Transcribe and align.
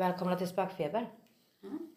Välkomna 0.00 0.36
till 0.36 0.48
Spökfeber. 0.48 1.08
Mm. 1.62 1.88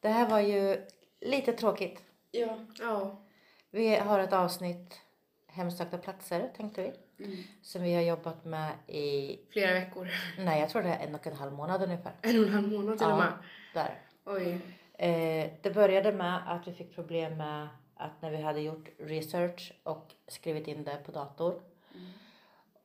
Det 0.00 0.08
här 0.08 0.30
var 0.30 0.40
ju 0.40 0.86
lite 1.20 1.52
tråkigt. 1.52 2.02
Ja. 2.30 2.58
Ja. 2.78 3.22
Vi 3.70 3.96
har 3.96 4.18
ett 4.18 4.32
avsnitt 4.32 5.00
hemsökta 5.46 5.98
platser 5.98 6.50
tänkte 6.56 6.82
vi. 6.82 7.24
Mm. 7.24 7.36
Som 7.62 7.82
vi 7.82 7.94
har 7.94 8.02
jobbat 8.02 8.44
med 8.44 8.72
i, 8.86 9.38
Flera 9.52 9.72
veckor. 9.74 10.08
nej 10.38 10.60
jag 10.60 10.70
tror 10.70 10.82
det 10.82 10.88
är 10.88 11.06
en 11.06 11.14
och 11.14 11.26
en 11.26 11.36
halv 11.36 11.52
månad 11.52 11.82
ungefär. 11.82 12.12
En 12.22 12.40
och 12.40 12.46
en 12.46 12.54
halv 12.54 12.68
månad 12.68 12.98
till 12.98 13.06
och 13.06 13.18
med. 13.18 13.32
där. 13.74 14.00
Oj. 14.24 14.60
Eh, 14.92 15.50
det 15.62 15.74
började 15.74 16.12
med 16.12 16.52
att 16.52 16.68
vi 16.68 16.72
fick 16.72 16.94
problem 16.94 17.36
med 17.36 17.68
att 17.96 18.22
när 18.22 18.30
vi 18.30 18.42
hade 18.42 18.60
gjort 18.60 18.88
research 18.98 19.72
och 19.82 20.12
skrivit 20.28 20.68
in 20.68 20.84
det 20.84 20.96
på 21.06 21.12
dator. 21.12 21.62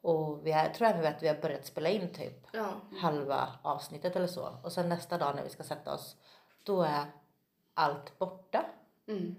Och 0.01 0.45
vi 0.47 0.51
har, 0.51 0.69
tror 0.69 0.87
även 0.87 1.13
att 1.15 1.23
vi 1.23 1.27
har 1.27 1.35
börjat 1.35 1.65
spela 1.65 1.89
in 1.89 2.13
typ 2.13 2.47
Ja. 2.53 2.69
halva 3.01 3.47
avsnittet 3.61 4.15
eller 4.15 4.27
så. 4.27 4.57
Och 4.63 4.71
sen 4.71 4.89
nästa 4.89 5.17
dag 5.17 5.35
när 5.35 5.43
vi 5.43 5.49
ska 5.49 5.63
sätta 5.63 5.93
oss, 5.93 6.15
då 6.63 6.81
är 6.81 7.05
allt 7.73 8.19
borta. 8.19 8.65
Mm. 9.07 9.35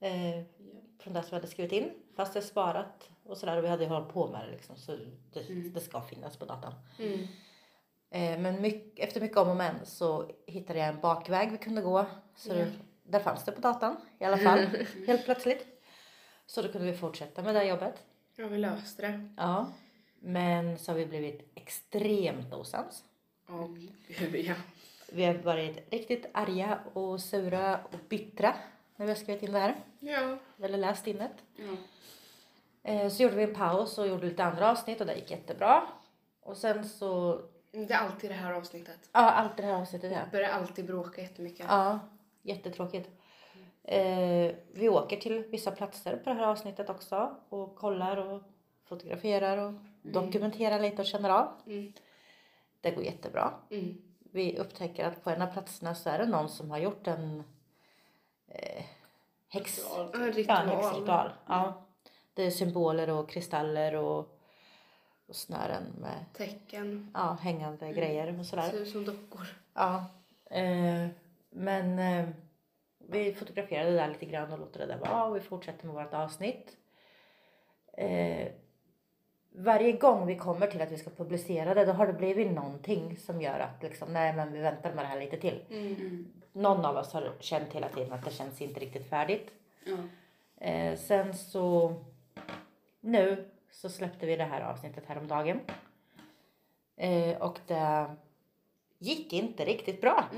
Eh, 0.00 0.44
från 1.00 1.12
det 1.14 1.22
som 1.22 1.30
vi 1.30 1.36
hade 1.36 1.46
skrivit 1.46 1.72
in. 1.72 1.92
Fast 2.16 2.32
det 2.32 2.38
är 2.38 2.42
sparat 2.42 3.08
och 3.24 3.36
sådär. 3.38 3.56
Och 3.56 3.64
vi 3.64 3.68
hade 3.68 3.82
ju 3.84 3.88
hållit 3.90 4.12
på 4.12 4.28
med 4.28 4.44
det 4.46 4.50
liksom. 4.52 4.76
Så 4.76 4.96
det, 5.32 5.40
Mm. 5.48 5.72
det 5.72 5.80
ska 5.80 6.00
finnas 6.00 6.36
på 6.36 6.44
datan. 6.44 6.74
Mm. 6.98 7.20
Eh, 8.10 8.38
men 8.40 8.62
mycket, 8.62 9.04
efter 9.04 9.20
mycket 9.20 9.36
om 9.38 9.48
och 9.48 9.56
men 9.56 9.86
så 9.86 10.30
hittade 10.46 10.78
jag 10.78 10.88
en 10.88 11.00
bakväg 11.00 11.50
vi 11.52 11.58
kunde 11.58 11.82
gå. 11.82 12.06
Så 12.36 12.48
det, 12.48 12.72
där 13.02 13.20
fanns 13.20 13.44
det 13.44 13.52
på 13.52 13.60
datan 13.60 13.96
i 14.18 14.24
alla 14.24 14.38
fall. 14.38 14.58
helt 15.06 15.24
plötsligt. 15.24 15.66
Så 16.46 16.62
då 16.62 16.68
kunde 16.72 16.90
vi 16.92 16.96
fortsätta 16.98 17.42
med 17.42 17.54
det 17.54 17.58
här 17.58 17.66
jobbet. 17.66 17.94
Ja, 18.36 18.46
vi 18.46 18.58
löste 18.58 19.02
det. 19.02 19.28
Ja. 19.36 19.72
Men 20.20 20.78
så 20.78 20.92
har 20.92 20.96
vi 20.98 21.06
blivit 21.06 21.50
extremt 21.54 22.54
osams. 22.54 23.04
Och 23.46 23.70
ja. 24.34 24.54
Vi 25.12 25.24
har 25.24 25.34
varit 25.34 25.92
riktigt 25.92 26.26
arga 26.34 26.78
och 26.92 27.20
sura 27.20 27.80
och 27.84 27.98
bittra 28.08 28.54
när 28.96 29.06
vi 29.06 29.12
har 29.12 29.16
skrivit 29.18 29.42
in 29.42 29.52
det 29.52 29.58
här. 29.58 29.76
Ja. 30.00 30.38
Eller 30.62 30.78
läst 30.78 31.06
in 31.06 31.16
det. 31.18 31.30
Ja. 31.56 31.76
Eh, 32.82 33.08
Så 33.08 33.22
gjorde 33.22 33.34
vi 33.36 33.42
en 33.42 33.54
paus 33.54 33.98
och 33.98 34.08
gjorde 34.08 34.26
lite 34.26 34.44
andra 34.44 34.70
avsnitt 34.70 35.00
och 35.00 35.06
det 35.06 35.14
gick 35.14 35.30
jättebra. 35.30 35.82
Och 36.40 36.56
sen 36.56 36.88
så, 36.88 37.40
Det 37.70 37.90
är 37.92 37.96
alltid 37.98 38.30
det 38.30 38.34
här 38.34 38.52
avsnittet. 38.52 39.08
ja 39.12 39.30
allt 39.30 39.56
det 39.56 39.62
här 39.62 39.74
avsnittet 39.74 40.12
ja. 40.12 40.20
Vi 40.24 40.30
börjar 40.30 40.50
alltid 40.50 40.86
bråka 40.86 41.22
jättemycket. 41.22 41.66
Ja, 41.68 42.00
jättetråkigt. 42.42 43.10
Eh, 43.84 44.54
vi 44.72 44.88
åker 44.88 45.16
till 45.16 45.44
vissa 45.44 45.70
platser 45.70 46.16
på 46.16 46.30
det 46.30 46.36
här 46.36 46.46
avsnittet 46.46 46.90
också 46.90 47.36
och 47.48 47.76
kollar 47.76 48.16
och 48.16 48.42
fotograferar 48.84 49.58
och 49.58 49.72
dokumenterar 50.02 50.80
lite 50.80 51.02
och 51.02 51.06
känner 51.06 51.30
av. 51.30 51.48
Mm. 51.66 51.92
Det 52.80 52.90
går 52.90 53.04
jättebra. 53.04 53.54
Mm. 53.70 54.02
Vi 54.18 54.58
upptäcker 54.58 55.04
att 55.04 55.24
på 55.24 55.30
en 55.30 55.42
av 55.42 55.46
platserna 55.46 55.94
så 55.94 56.10
är 56.10 56.18
det 56.18 56.26
någon 56.26 56.48
som 56.48 56.70
har 56.70 56.78
gjort 56.78 57.06
en 57.06 57.44
eh, 58.48 58.84
häx... 59.48 59.78
Ritual. 59.78 60.46
Ja, 60.48 60.62
En 60.62 60.68
häxritual. 60.68 61.30
Ja. 61.46 61.82
Det 62.34 62.42
är 62.42 62.50
symboler 62.50 63.10
och 63.10 63.30
kristaller 63.30 63.94
och, 63.94 64.18
och 65.26 65.36
snören 65.36 65.82
med 66.00 66.24
Tecken. 66.32 67.10
ja, 67.14 67.38
hängande 67.40 67.92
grejer 67.92 68.38
och 68.38 68.46
sådär. 68.46 68.70
Ser 68.70 68.80
ut 68.82 68.90
som 68.92 69.04
dockor. 69.04 69.46
Ja. 69.74 70.04
Eh, 70.50 71.08
men 71.50 71.98
eh, 71.98 72.28
vi 73.12 73.34
fotograferade 73.34 73.90
det 73.90 73.96
där 73.96 74.08
lite 74.08 74.26
grann 74.26 74.52
och 74.52 74.58
låter 74.58 74.80
det 74.80 74.86
där 74.86 74.98
vara 74.98 75.24
och 75.24 75.36
vi 75.36 75.40
fortsätter 75.40 75.86
med 75.86 75.94
vårt 75.94 76.14
avsnitt. 76.14 76.76
Eh, 77.92 78.48
varje 79.54 79.92
gång 79.92 80.26
vi 80.26 80.36
kommer 80.36 80.66
till 80.66 80.80
att 80.80 80.92
vi 80.92 80.98
ska 80.98 81.10
publicera 81.10 81.74
det 81.74 81.84
då 81.84 81.92
har 81.92 82.06
det 82.06 82.12
blivit 82.12 82.52
någonting 82.52 83.16
som 83.16 83.42
gör 83.42 83.58
att 83.58 83.82
liksom, 83.82 84.12
nej 84.12 84.32
men 84.32 84.52
vi 84.52 84.58
väntar 84.58 84.94
med 84.94 85.04
det 85.04 85.08
här 85.08 85.20
lite 85.20 85.36
till. 85.36 85.64
Mm. 85.70 86.32
Någon 86.52 86.84
av 86.84 86.96
oss 86.96 87.12
har 87.12 87.32
känt 87.40 87.72
hela 87.72 87.88
tiden 87.88 88.12
att 88.12 88.24
det 88.24 88.30
känns 88.30 88.60
inte 88.60 88.80
riktigt 88.80 89.08
färdigt. 89.08 89.50
Ja. 89.84 89.96
Eh, 90.66 90.98
sen 90.98 91.34
så 91.34 91.94
nu 93.00 93.48
så 93.70 93.88
släppte 93.88 94.26
vi 94.26 94.36
det 94.36 94.44
här 94.44 94.60
avsnittet 94.60 95.06
häromdagen. 95.06 95.60
Eh, 96.96 97.36
och 97.42 97.58
det 97.66 98.16
gick 99.02 99.32
inte 99.32 99.64
riktigt 99.64 100.00
bra. 100.00 100.24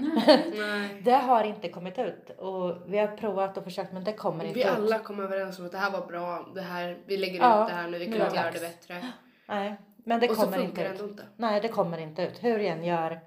Nej. 0.56 1.00
Det 1.04 1.12
har 1.12 1.44
inte 1.44 1.68
kommit 1.68 1.98
ut 1.98 2.30
och 2.38 2.76
vi 2.86 2.98
har 2.98 3.06
provat 3.06 3.56
och 3.58 3.64
försökt 3.64 3.92
men 3.92 4.04
det 4.04 4.12
kommer 4.12 4.44
inte 4.44 4.54
Vi 4.58 4.64
ut. 4.64 4.70
alla 4.70 4.98
kom 4.98 5.20
överens 5.20 5.58
om 5.58 5.66
att 5.66 5.72
det 5.72 5.78
här 5.78 5.90
var 5.90 6.06
bra. 6.06 6.46
Det 6.54 6.60
här, 6.60 6.98
vi 7.06 7.16
lägger 7.16 7.38
Ja, 7.40 7.62
ut 7.62 7.68
det 7.68 7.74
här 7.74 7.88
nu. 7.88 7.98
Vi 7.98 8.04
kan 8.04 8.14
inte 8.26 8.36
göra 8.36 8.50
det 8.50 8.60
bättre. 8.60 9.02
Nej, 9.48 9.74
men 10.04 10.20
det 10.20 10.28
Och 10.28 10.36
så 10.36 10.42
kommer 10.42 10.62
inte 10.64 10.82
ut. 10.84 11.00
inte. 11.00 11.22
Nej, 11.36 11.60
det 11.60 11.68
kommer 11.68 11.98
inte 11.98 12.22
ut. 12.22 12.44
Hur 12.44 12.58
jag 12.58 12.66
än 12.78 12.84
gör, 12.84 13.20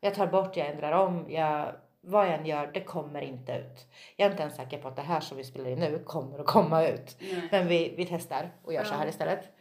jag 0.00 0.14
tar 0.14 0.26
bort, 0.26 0.56
jag 0.56 0.66
ändrar 0.66 0.92
om, 0.92 1.26
jag, 1.28 1.72
vad 2.00 2.26
jag 2.26 2.34
än 2.34 2.46
gör, 2.46 2.70
det 2.74 2.80
kommer 2.80 3.20
inte 3.20 3.52
ut. 3.52 3.86
Jag 4.16 4.26
är 4.26 4.30
inte 4.30 4.42
ens 4.42 4.56
säker 4.56 4.78
på 4.78 4.88
att 4.88 4.96
det 4.96 5.02
här 5.02 5.20
som 5.20 5.36
vi 5.36 5.44
spelar 5.44 5.70
in 5.70 5.78
nu 5.78 5.98
kommer 6.06 6.38
att 6.38 6.46
komma 6.46 6.86
ut. 6.86 7.16
Nej. 7.20 7.48
Men 7.50 7.68
vi, 7.68 7.94
vi 7.96 8.06
testar 8.06 8.50
och 8.64 8.72
gör 8.72 8.84
så 8.84 8.94
Ja. 8.94 8.98
här 8.98 9.06
istället. 9.06 9.55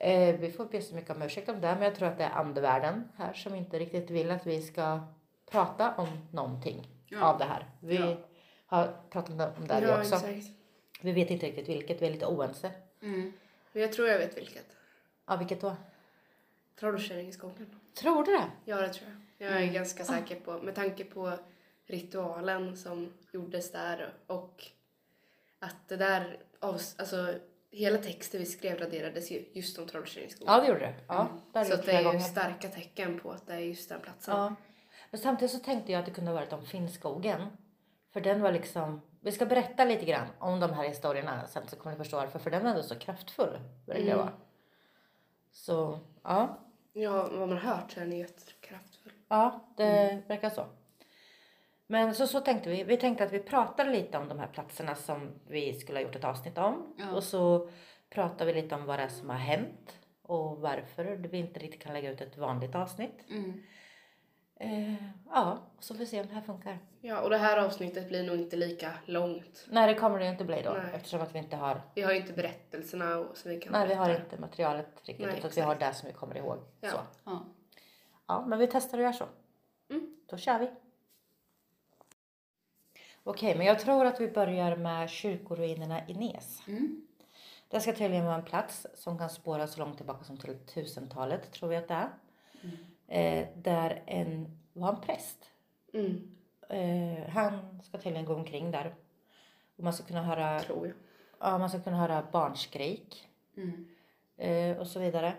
Eh, 0.00 0.36
vi 0.40 0.52
får 0.52 0.64
be 0.64 0.82
så 0.82 0.94
mycket 0.94 1.16
om 1.16 1.22
ursäkt 1.22 1.48
om 1.48 1.60
det, 1.60 1.74
men 1.74 1.82
jag 1.82 1.94
tror 1.94 2.08
att 2.08 2.18
det 2.18 2.24
är 2.24 2.30
andevärlden 2.30 3.08
här 3.16 3.32
som 3.32 3.54
inte 3.54 3.78
riktigt 3.78 4.10
vill 4.10 4.30
att 4.30 4.46
vi 4.46 4.62
ska 4.62 5.00
prata 5.50 5.94
om 5.94 6.08
någonting 6.32 6.86
Ja. 7.06 7.22
av 7.32 7.38
det 7.38 7.44
här. 7.44 7.66
Vi 7.80 7.96
Ja. 7.96 8.16
har 8.66 8.96
pratat 9.10 9.30
om 9.58 9.66
det 9.66 9.74
här 9.74 9.82
Ja, 9.82 9.98
också. 10.00 10.14
exakt. 10.14 10.46
Vi 11.00 11.12
vet 11.12 11.30
inte 11.30 11.46
riktigt 11.46 11.68
vilket, 11.68 12.02
vi 12.02 12.06
är 12.06 12.10
lite 12.10 12.26
oense. 12.26 12.70
Mm. 13.02 13.32
Men 13.72 13.82
jag 13.82 13.92
tror 13.92 14.08
jag 14.08 14.18
vet 14.18 14.36
vilket. 14.36 14.76
Ja, 15.26 15.36
vilket 15.36 15.60
då? 15.60 15.76
Trollkärringskogen. 16.80 17.80
Tror 17.94 18.24
du 18.24 18.32
det? 18.32 18.44
Ja, 18.64 18.76
det 18.80 18.88
tror 18.92 19.10
jag. 19.38 19.50
Jag 19.50 19.62
är 19.62 19.72
ganska 19.72 20.04
säker 20.04 20.40
på, 20.40 20.52
med 20.62 20.74
tanke 20.74 21.04
på 21.04 21.32
ritualen 21.86 22.76
som 22.76 23.12
gjordes 23.32 23.72
där 23.72 24.12
och 24.26 24.64
att 25.58 25.88
det 25.88 25.96
där, 25.96 26.36
alltså 26.60 27.34
hela 27.70 27.98
texten 27.98 28.40
vi 28.40 28.46
skrev 28.46 28.78
raderades 28.78 29.30
ju 29.30 29.44
just 29.52 29.78
om 29.78 29.86
Trollkärringskogen. 29.86 30.54
Ja, 30.54 30.60
det 30.60 30.66
gjorde 30.68 30.80
det. 30.80 30.94
Ja, 31.08 31.28
det 31.52 31.58
har 31.58 31.64
Så 31.64 31.76
det 31.76 31.92
är 31.92 31.98
ju 31.98 32.04
gånger. 32.04 32.18
starka 32.20 32.68
tecken 32.68 33.20
på 33.20 33.30
att 33.30 33.46
det 33.46 33.54
är 33.54 33.58
just 33.58 33.88
den 33.88 34.00
platsen. 34.00 34.36
Ja. 34.36 34.54
Men 35.10 35.20
samtidigt 35.20 35.52
så 35.52 35.58
tänkte 35.58 35.92
jag 35.92 35.98
att 35.98 36.06
det 36.06 36.12
kunde 36.12 36.30
ha 36.30 36.34
varit 36.36 36.52
om 36.52 36.66
Finnskogen. 36.66 37.46
För 38.12 38.20
den 38.20 38.40
var 38.42 38.52
liksom, 38.52 39.00
vi 39.20 39.32
ska 39.32 39.46
berätta 39.46 39.84
lite 39.84 40.04
grann 40.04 40.26
om 40.38 40.60
de 40.60 40.72
här 40.72 40.88
historierna 40.88 41.46
sen 41.46 41.68
så 41.68 41.76
kommer 41.76 41.96
ni 41.96 41.98
förstå 42.04 42.16
varför. 42.16 42.38
För 42.38 42.50
den 42.50 42.62
var 42.62 42.70
ändå 42.70 42.82
så 42.82 42.94
kraftfull. 42.94 43.58
Verkar 43.86 44.02
Mm. 44.02 44.16
vara. 44.18 44.32
Så 45.52 45.98
ja, 46.22 46.58
Ja, 46.92 47.28
vad 47.32 47.48
man 47.48 47.58
hört 47.58 47.92
så 47.92 48.00
är 48.00 48.04
den 48.04 48.18
jättekraftfull. 48.18 49.12
ja 49.28 49.64
det 49.76 50.22
verkar 50.28 50.50
så. 50.50 50.66
Men 51.90 52.14
så, 52.14 52.26
så 52.26 52.40
tänkte 52.40 52.70
vi. 52.70 52.84
Vi 52.84 52.96
tänkte 52.96 53.24
att 53.24 53.32
vi 53.32 53.38
pratade 53.38 53.90
lite 53.90 54.18
om 54.18 54.28
de 54.28 54.38
här 54.38 54.46
platserna 54.46 54.94
som 54.94 55.30
vi 55.46 55.74
skulle 55.74 55.98
ha 55.98 56.02
gjort 56.02 56.16
ett 56.16 56.24
avsnitt 56.24 56.58
om. 56.58 56.94
Ja. 56.98 57.12
Och 57.12 57.24
så 57.24 57.70
pratar 58.10 58.46
vi 58.46 58.54
lite 58.54 58.74
om 58.74 58.84
vad 58.84 58.98
det 58.98 59.02
är 59.02 59.08
som 59.08 59.30
har 59.30 59.36
hänt. 59.36 59.98
Och 60.22 60.60
varför 60.60 61.04
vi 61.04 61.38
inte 61.38 61.60
riktigt 61.60 61.82
kan 61.82 61.92
lägga 61.92 62.10
ut 62.10 62.20
ett 62.20 62.36
vanligt 62.36 62.74
avsnitt. 62.74 63.24
Mm. 63.30 63.62
Eh, 64.60 65.04
ja, 65.30 65.58
och 65.76 65.84
så 65.84 65.94
får 65.94 65.98
vi 65.98 66.06
se 66.06 66.20
om 66.20 66.26
det 66.26 66.34
här 66.34 66.42
funkar. 66.42 66.78
Ja, 67.00 67.20
och 67.20 67.30
det 67.30 67.36
här 67.36 67.56
avsnittet 67.56 68.08
blir 68.08 68.26
nog 68.26 68.36
inte 68.36 68.56
lika 68.56 68.92
långt. 69.04 69.66
Nej, 69.70 69.94
det 69.94 70.00
kommer 70.00 70.18
det 70.18 70.28
inte 70.28 70.44
bli 70.44 70.62
då 70.62 70.70
Nej. 70.70 70.94
eftersom 70.94 71.20
att 71.20 71.34
vi 71.34 71.38
inte 71.38 71.56
har 71.56 71.82
Vi 71.94 72.02
har 72.02 72.12
ju 72.12 72.18
inte 72.18 72.32
berättelserna 72.32 73.18
och, 73.18 73.36
så 73.36 73.48
vi 73.48 73.60
kan 73.60 73.72
Nej, 73.72 73.88
vi 73.88 73.94
har 73.94 74.14
inte 74.14 74.40
materialet 74.40 74.88
riktigt 75.04 75.26
Nej, 75.26 75.38
utan 75.38 75.50
vi 75.54 75.60
har 75.60 75.74
det 75.74 75.94
som 75.94 76.06
vi 76.08 76.14
kommer 76.14 76.36
ihåg. 76.36 76.58
Ja. 76.80 76.90
Så. 76.90 76.98
Ja. 77.24 77.46
ja, 78.26 78.44
men 78.46 78.58
vi 78.58 78.66
testar 78.66 78.98
och 78.98 79.04
gör 79.04 79.12
så. 79.12 79.26
Mm. 79.90 80.16
Då 80.26 80.36
kör 80.36 80.58
vi. 80.58 80.70
Okej, 83.28 83.54
men 83.56 83.66
jag 83.66 83.78
tror 83.78 84.04
att 84.06 84.20
vi 84.20 84.28
börjar 84.28 84.76
med 84.76 85.10
kyrkoruinerna 85.10 86.08
i 86.08 86.14
Nes. 86.14 86.62
Mm. 86.68 87.06
Det 87.68 87.80
ska 87.80 87.92
tydligen 87.92 88.24
vara 88.24 88.34
en 88.34 88.44
plats 88.44 88.86
som 88.94 89.18
kan 89.18 89.30
spåras 89.30 89.72
så 89.72 89.80
långt 89.80 89.96
tillbaka 89.96 90.24
som 90.24 90.36
till 90.36 90.50
1000-talet, 90.66 91.52
tror 91.52 91.68
vi 91.68 91.76
att 91.76 91.88
det 91.88 91.94
är. 91.94 92.10
Eh, 93.08 93.48
där 93.56 94.02
en 94.06 94.58
var 94.72 94.88
en 94.88 95.00
präst. 95.00 95.50
Mm, 95.92 96.34
Eh, 96.70 97.28
han 97.28 97.80
ska 97.82 97.98
tydligen 97.98 98.24
gå 98.24 98.34
omkring 98.34 98.70
där. 98.70 98.94
Och 99.76 99.84
man 99.84 99.92
ska 99.92 100.04
kunna 100.04 100.22
höra, 100.22 100.60
tror 100.60 100.86
jag. 100.86 100.96
ja, 101.40 101.58
man 101.58 101.70
ska 101.70 101.80
kunna 101.80 101.96
höra 101.96 102.26
barnskrik. 102.32 103.28
Mm. 103.56 103.88
eh, 104.36 104.76
och 104.78 104.86
så 104.86 105.00
vidare. 105.00 105.32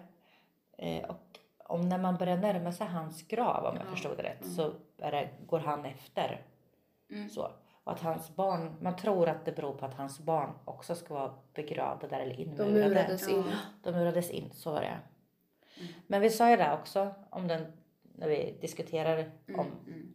Eh, 0.77 1.03
och 1.09 1.39
om 1.57 1.89
när 1.89 1.97
man 1.97 2.17
börjar 2.17 2.37
närma 2.37 2.71
sig 2.71 2.87
hans 2.87 3.27
grav, 3.27 3.65
om 3.65 3.75
jag 3.75 3.85
Ja. 3.85 3.91
förstod 3.91 4.17
det 4.17 4.23
rätt, 4.23 4.45
så 4.55 4.73
är 4.97 5.11
det, 5.11 5.29
går 5.47 5.59
han 5.59 5.85
efter. 5.85 6.41
Mm. 7.11 7.29
Så. 7.29 7.51
Och 7.83 7.91
att 7.91 7.99
hans 8.01 8.35
barn, 8.35 8.75
man 8.81 8.95
tror 8.95 9.29
att 9.29 9.45
det 9.45 9.51
beror 9.51 9.73
på 9.73 9.85
att 9.85 9.93
hans 9.93 10.19
barn 10.19 10.49
också 10.65 10.95
ska 10.95 11.13
vara 11.13 11.33
begravda 11.53 12.07
där 12.07 12.19
eller 12.19 12.35
De 12.35 12.41
inmurade. 12.43 12.89
murades 12.89 13.27
in. 13.27 13.43
De 13.83 13.91
murades 13.91 14.29
in, 14.29 14.49
så 14.53 14.71
var 14.71 14.81
det. 14.81 14.87
Mm. 15.77 15.93
Men 16.07 16.21
vi 16.21 16.29
sa 16.29 16.49
ju 16.49 16.57
det 16.57 16.73
också, 16.81 17.13
om 17.29 17.47
den, 17.47 17.65
när 18.15 18.27
vi 18.29 18.57
diskuterade 18.61 19.31
om 19.47 19.67
Mm. 19.87 20.13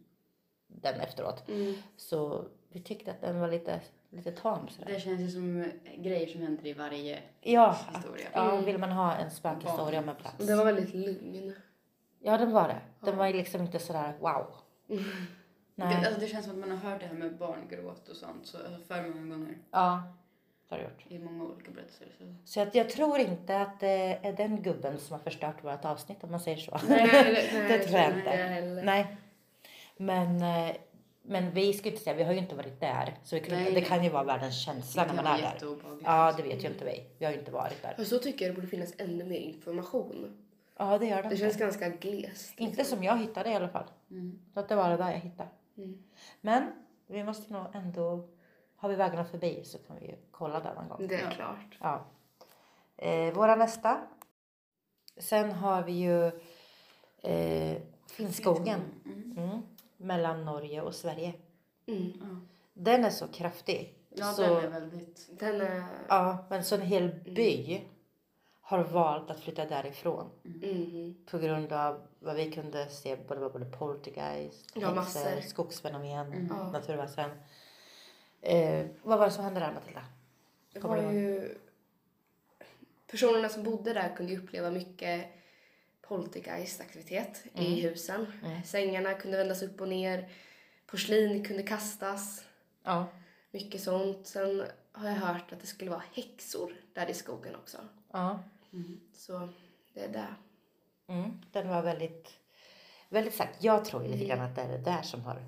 den 0.67 0.99
efteråt. 1.01 1.49
Mm. 1.49 1.75
Så 1.97 2.45
vi 2.69 2.79
tyckte 2.81 3.11
att 3.11 3.21
den 3.21 3.39
var 3.39 3.47
lite, 3.47 3.81
lite 4.09 4.31
tam 4.31 4.67
sådär. 4.67 4.93
Det 4.93 4.99
känns 4.99 5.21
ju 5.21 5.29
som 5.29 5.65
grejer 5.97 6.27
som 6.27 6.41
händer 6.41 6.67
i 6.67 6.73
varje 6.73 7.19
Ja, 7.41 7.67
att, 7.69 7.95
historia. 7.97 8.27
ja, 8.33 8.51
Mm. 8.51 8.65
vill 8.65 8.77
man 8.77 8.91
ha 8.91 9.15
en 9.15 9.31
spökhistoria 9.31 9.99
om 9.99 10.09
en 10.09 10.15
plats. 10.15 10.47
Det 10.47 10.55
var 10.55 10.65
väldigt 10.65 10.93
lugn. 10.93 11.53
Ja, 12.19 12.37
den 12.37 12.51
var 12.51 12.67
det. 12.67 12.81
Den 13.05 13.17
var 13.17 13.27
ju 13.27 13.33
liksom 13.33 13.61
inte 13.61 13.79
sådär 13.79 14.13
wow. 14.19 14.47
Det, 15.75 15.85
Nej. 15.85 16.05
alltså, 16.05 16.19
det 16.19 16.27
känns 16.27 16.45
som 16.45 16.53
att 16.53 16.59
man 16.69 16.77
har 16.77 16.91
hört 16.91 16.99
det 17.01 17.07
här 17.07 17.13
med 17.13 17.37
barngråt 17.37 18.09
och 18.09 18.15
sånt 18.15 18.45
så, 18.47 18.57
alltså, 18.57 18.81
för 18.87 19.01
många 19.09 19.35
gånger 19.35 19.57
Ja, 19.71 20.03
det 20.69 20.75
har 20.75 20.79
det 20.81 20.83
gjort. 20.83 21.05
i 21.11 21.19
många 21.19 21.43
olika 21.43 21.71
berättelser. 21.71 22.07
Så. 22.17 22.35
Så 22.45 22.59
jag, 22.59 22.69
jag 22.75 22.89
tror 22.89 23.19
inte 23.19 23.57
att 23.61 23.79
det 23.79 24.19
är 24.23 24.33
den 24.33 24.61
gubben 24.61 24.99
som 24.99 25.13
har 25.13 25.23
förstört 25.23 25.63
vårt 25.63 25.85
avsnitt 25.85 26.23
om 26.23 26.31
man 26.31 26.39
säger 26.39 26.57
så. 26.57 26.79
Nej, 26.89 27.07
det 27.67 27.79
tror 27.79 27.99
jag 27.99 28.17
inte. 28.17 28.29
heller. 28.29 28.83
Nej. 28.83 29.17
Men, 29.97 30.41
eh, 30.41 30.75
men 31.21 31.51
vi 31.51 31.73
ska 31.73 31.89
inte 31.89 32.01
säga, 32.01 32.15
vi 32.15 32.23
har 32.23 32.33
ju 32.33 32.39
inte 32.39 32.55
varit 32.55 32.79
där. 32.79 33.17
Så 33.23 33.35
vi 33.35 33.41
kan, 33.41 33.55
Nej, 33.55 33.65
det 33.65 33.71
nej. 33.71 33.85
kan 33.85 34.03
ju 34.03 34.09
vara 34.09 34.23
världens 34.23 34.65
känsla 34.65 35.05
Det 35.05 35.13
när 35.13 35.23
man 35.23 35.39
är 35.39 35.41
där. 35.41 35.77
Ja, 36.03 36.33
det 36.37 36.43
vet 36.43 36.63
ju 36.63 36.67
inte 36.67 36.85
vi. 36.85 37.03
Vi 37.17 37.25
har 37.25 37.31
ju 37.33 37.39
inte 37.39 37.51
varit 37.51 37.81
där. 37.81 37.93
Fast 37.97 38.09
så 38.09 38.19
tycker 38.19 38.45
jag 38.45 38.51
det 38.51 38.55
borde 38.55 38.67
finnas 38.67 38.93
ännu 38.97 39.23
mer 39.23 39.39
information. 39.39 40.37
Ja, 40.77 40.97
det 40.97 41.05
gör 41.05 41.23
de. 41.23 41.29
Det 41.29 41.37
känns 41.37 41.53
inte. 41.53 41.63
ganska 41.65 41.89
glest. 41.89 42.53
Inte 42.59 42.85
som 42.85 43.03
jag 43.03 43.17
hittade 43.19 43.49
i 43.49 43.55
alla 43.55 43.69
fall. 43.69 43.85
Mm. 44.11 44.39
Så 44.53 44.59
att 44.59 44.69
det 44.69 44.75
var 44.75 44.89
det 44.89 44.97
där 44.97 45.11
jag 45.11 45.19
hittade. 45.19 45.49
Mm. 45.77 46.03
Men 46.41 46.71
vi 47.07 47.23
måste 47.23 47.53
nog 47.53 47.65
ändå, 47.73 48.27
har 48.75 48.89
vi 48.89 48.95
vägarna 48.95 49.25
förbi 49.25 49.63
så 49.65 49.77
kan 49.77 49.95
vi 49.99 50.15
kolla 50.31 50.59
där 50.59 50.75
någon 50.75 50.89
gång. 50.89 51.07
Det 51.07 51.15
är 51.15 51.23
Ja. 51.23 51.29
klart. 51.31 51.77
Ja. 51.79 52.05
Eh, 52.97 53.33
våra 53.33 53.55
nästa. 53.55 54.01
Sen 55.17 55.51
har 55.51 55.83
vi 55.83 55.91
ju 55.91 56.25
eh, 57.31 57.81
Finnskogen. 58.11 58.81
Mm. 59.05 59.37
Mm. 59.37 59.61
Mellan 59.97 60.45
Norge 60.45 60.81
och 60.81 60.95
Sverige. 60.95 61.33
Mm. 61.87 62.13
Ja, 62.21 62.25
Den 62.73 63.05
är 63.05 63.09
så 63.09 63.27
kraftig. 63.27 63.95
ja 64.09 64.25
så, 64.33 64.41
den 64.41 64.63
är 64.63 64.69
väldigt... 64.79 65.29
Den 65.39 65.61
är... 65.61 65.83
Ja, 66.09 66.45
men 66.49 66.63
så 66.63 66.75
en 66.75 66.81
hel 66.81 67.09
by 67.35 67.81
har 68.67 68.83
valt 68.83 69.31
att 69.31 69.39
flytta 69.39 69.65
därifrån. 69.65 70.29
Mm. 70.63 71.15
På 71.25 71.37
grund 71.37 71.73
av 71.73 72.07
vad 72.19 72.35
vi 72.35 72.51
kunde 72.51 72.89
se, 72.89 73.15
både, 73.15 73.49
både 73.49 73.65
poltergeist, 73.65 74.71
Ja, 74.73 74.93
häxor, 75.01 75.41
skogsfenomen, 75.41 76.27
Mm. 76.33 76.47
Ja. 76.49 76.71
naturväsen. 76.71 77.29
Eh, 78.41 78.85
vad 79.03 79.19
var 79.19 79.25
det 79.25 79.31
som 79.31 79.43
hände 79.43 79.59
där 79.59 79.73
Matilda? 79.73 80.05
Det 80.73 80.79
var 80.79 80.97
ju... 80.97 81.55
Personerna 83.11 83.49
som 83.49 83.63
bodde 83.63 83.93
där 83.93 84.15
kunde 84.15 84.31
ju 84.33 84.39
uppleva 84.43 84.71
mycket 84.71 85.25
poltergeistaktivitet 86.01 87.43
i 87.53 87.67
Mm. 87.67 87.89
husen. 87.89 88.27
Mm. 88.43 88.63
Sängarna 88.63 89.13
kunde 89.13 89.37
vändas 89.37 89.63
upp 89.63 89.81
och 89.81 89.87
ner. 89.87 90.29
Porslin 90.85 91.43
kunde 91.45 91.63
kastas. 91.63 92.45
Ja. 92.83 93.05
Mycket 93.51 93.81
sånt. 93.81 94.27
Sen 94.27 94.63
har 94.91 95.09
jag 95.09 95.15
hört 95.15 95.51
att 95.53 95.59
det 95.61 95.67
skulle 95.67 95.91
vara 95.91 96.03
häxor 96.13 96.73
där 96.93 97.09
i 97.09 97.13
skogen 97.13 97.55
också. 97.55 97.77
ja. 98.11 98.39
Mm. 98.75 98.99
Så 99.13 99.49
det 99.93 99.99
är 100.03 100.09
det. 100.09 100.35
Mm. 101.13 101.41
Den 101.51 101.67
var 101.69 101.81
väldigt, 101.81 102.29
väldigt 103.09 103.33
sagt. 103.35 103.63
Jag 103.63 103.85
tror 103.85 104.03
ju 104.03 104.09
lite 104.11 104.25
grann 104.25 104.39
att 104.39 104.55
det 104.55 104.61
är 104.61 104.69
det 104.69 104.77
där 104.83 105.01
som 105.01 105.21
har 105.21 105.43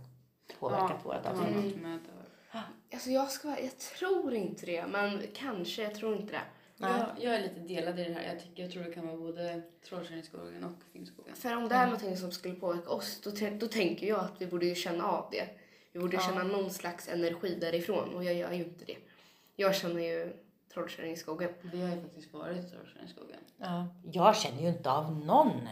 påverkat 0.59 1.05
var 1.05 1.15
avsnitt. 1.15 1.55
något 1.65 1.75
med 1.81 1.99
det. 2.51 2.63
Alltså 2.93 3.09
jag 3.09 3.31
ska 3.31 3.47
vara- 3.47 3.59
jag 3.59 3.77
tror 3.77 4.33
inte 4.33 4.65
det. 4.65 4.87
Men 4.87 5.21
kanske, 5.33 5.83
jag 5.83 5.95
tror 5.95 6.15
inte 6.15 6.33
det. 6.33 6.41
Nej. 6.77 6.91
Jag, 6.99 7.23
jag 7.23 7.35
är 7.35 7.41
lite 7.41 7.59
delad 7.59 7.99
i 7.99 8.03
det 8.03 8.13
här. 8.13 8.33
Jag, 8.33 8.39
tycker, 8.43 8.63
jag 8.63 8.71
tror 8.71 8.83
det 8.83 8.91
kan 8.91 9.07
vara 9.07 9.17
både 9.17 9.61
Trollkärringskogen 9.89 10.63
och 10.63 10.71
Finnskogen. 10.93 11.35
För 11.35 11.55
om 11.57 11.69
det 11.69 11.75
är 11.75 11.85
någonting 11.85 12.17
som 12.17 12.31
skulle 12.31 12.53
påverka 12.55 12.89
oss, 12.89 13.21
då, 13.21 13.31
då 13.59 13.67
tänker 13.67 14.07
jag 14.07 14.19
att 14.19 14.41
vi 14.41 14.47
borde 14.47 14.65
ju 14.65 14.75
känna 14.75 15.03
av 15.07 15.29
det. 15.31 15.47
Vi 15.91 15.99
borde 15.99 16.15
Ja. 16.17 16.21
känna 16.21 16.43
någon 16.43 16.69
slags 16.69 17.07
energi 17.07 17.57
därifrån 17.61 18.13
och 18.15 18.23
jag 18.23 18.33
gör 18.33 18.51
ju 18.51 18.63
inte 18.63 18.85
det. 18.85 18.97
Jag 19.55 19.75
känner 19.75 20.01
ju 20.01 20.33
Trollkärringskogen. 20.73 21.49
Vi 21.73 21.81
har 21.81 21.95
ju 21.95 22.01
faktiskt 22.01 22.33
varit 22.33 22.65
i 22.65 22.69
Trollkärringskogen. 22.69 23.39
Ja. 23.57 23.87
Jag 24.11 24.35
känner 24.37 24.61
ju 24.61 24.67
inte 24.67 24.91
av 24.91 25.15
någon. 25.25 25.67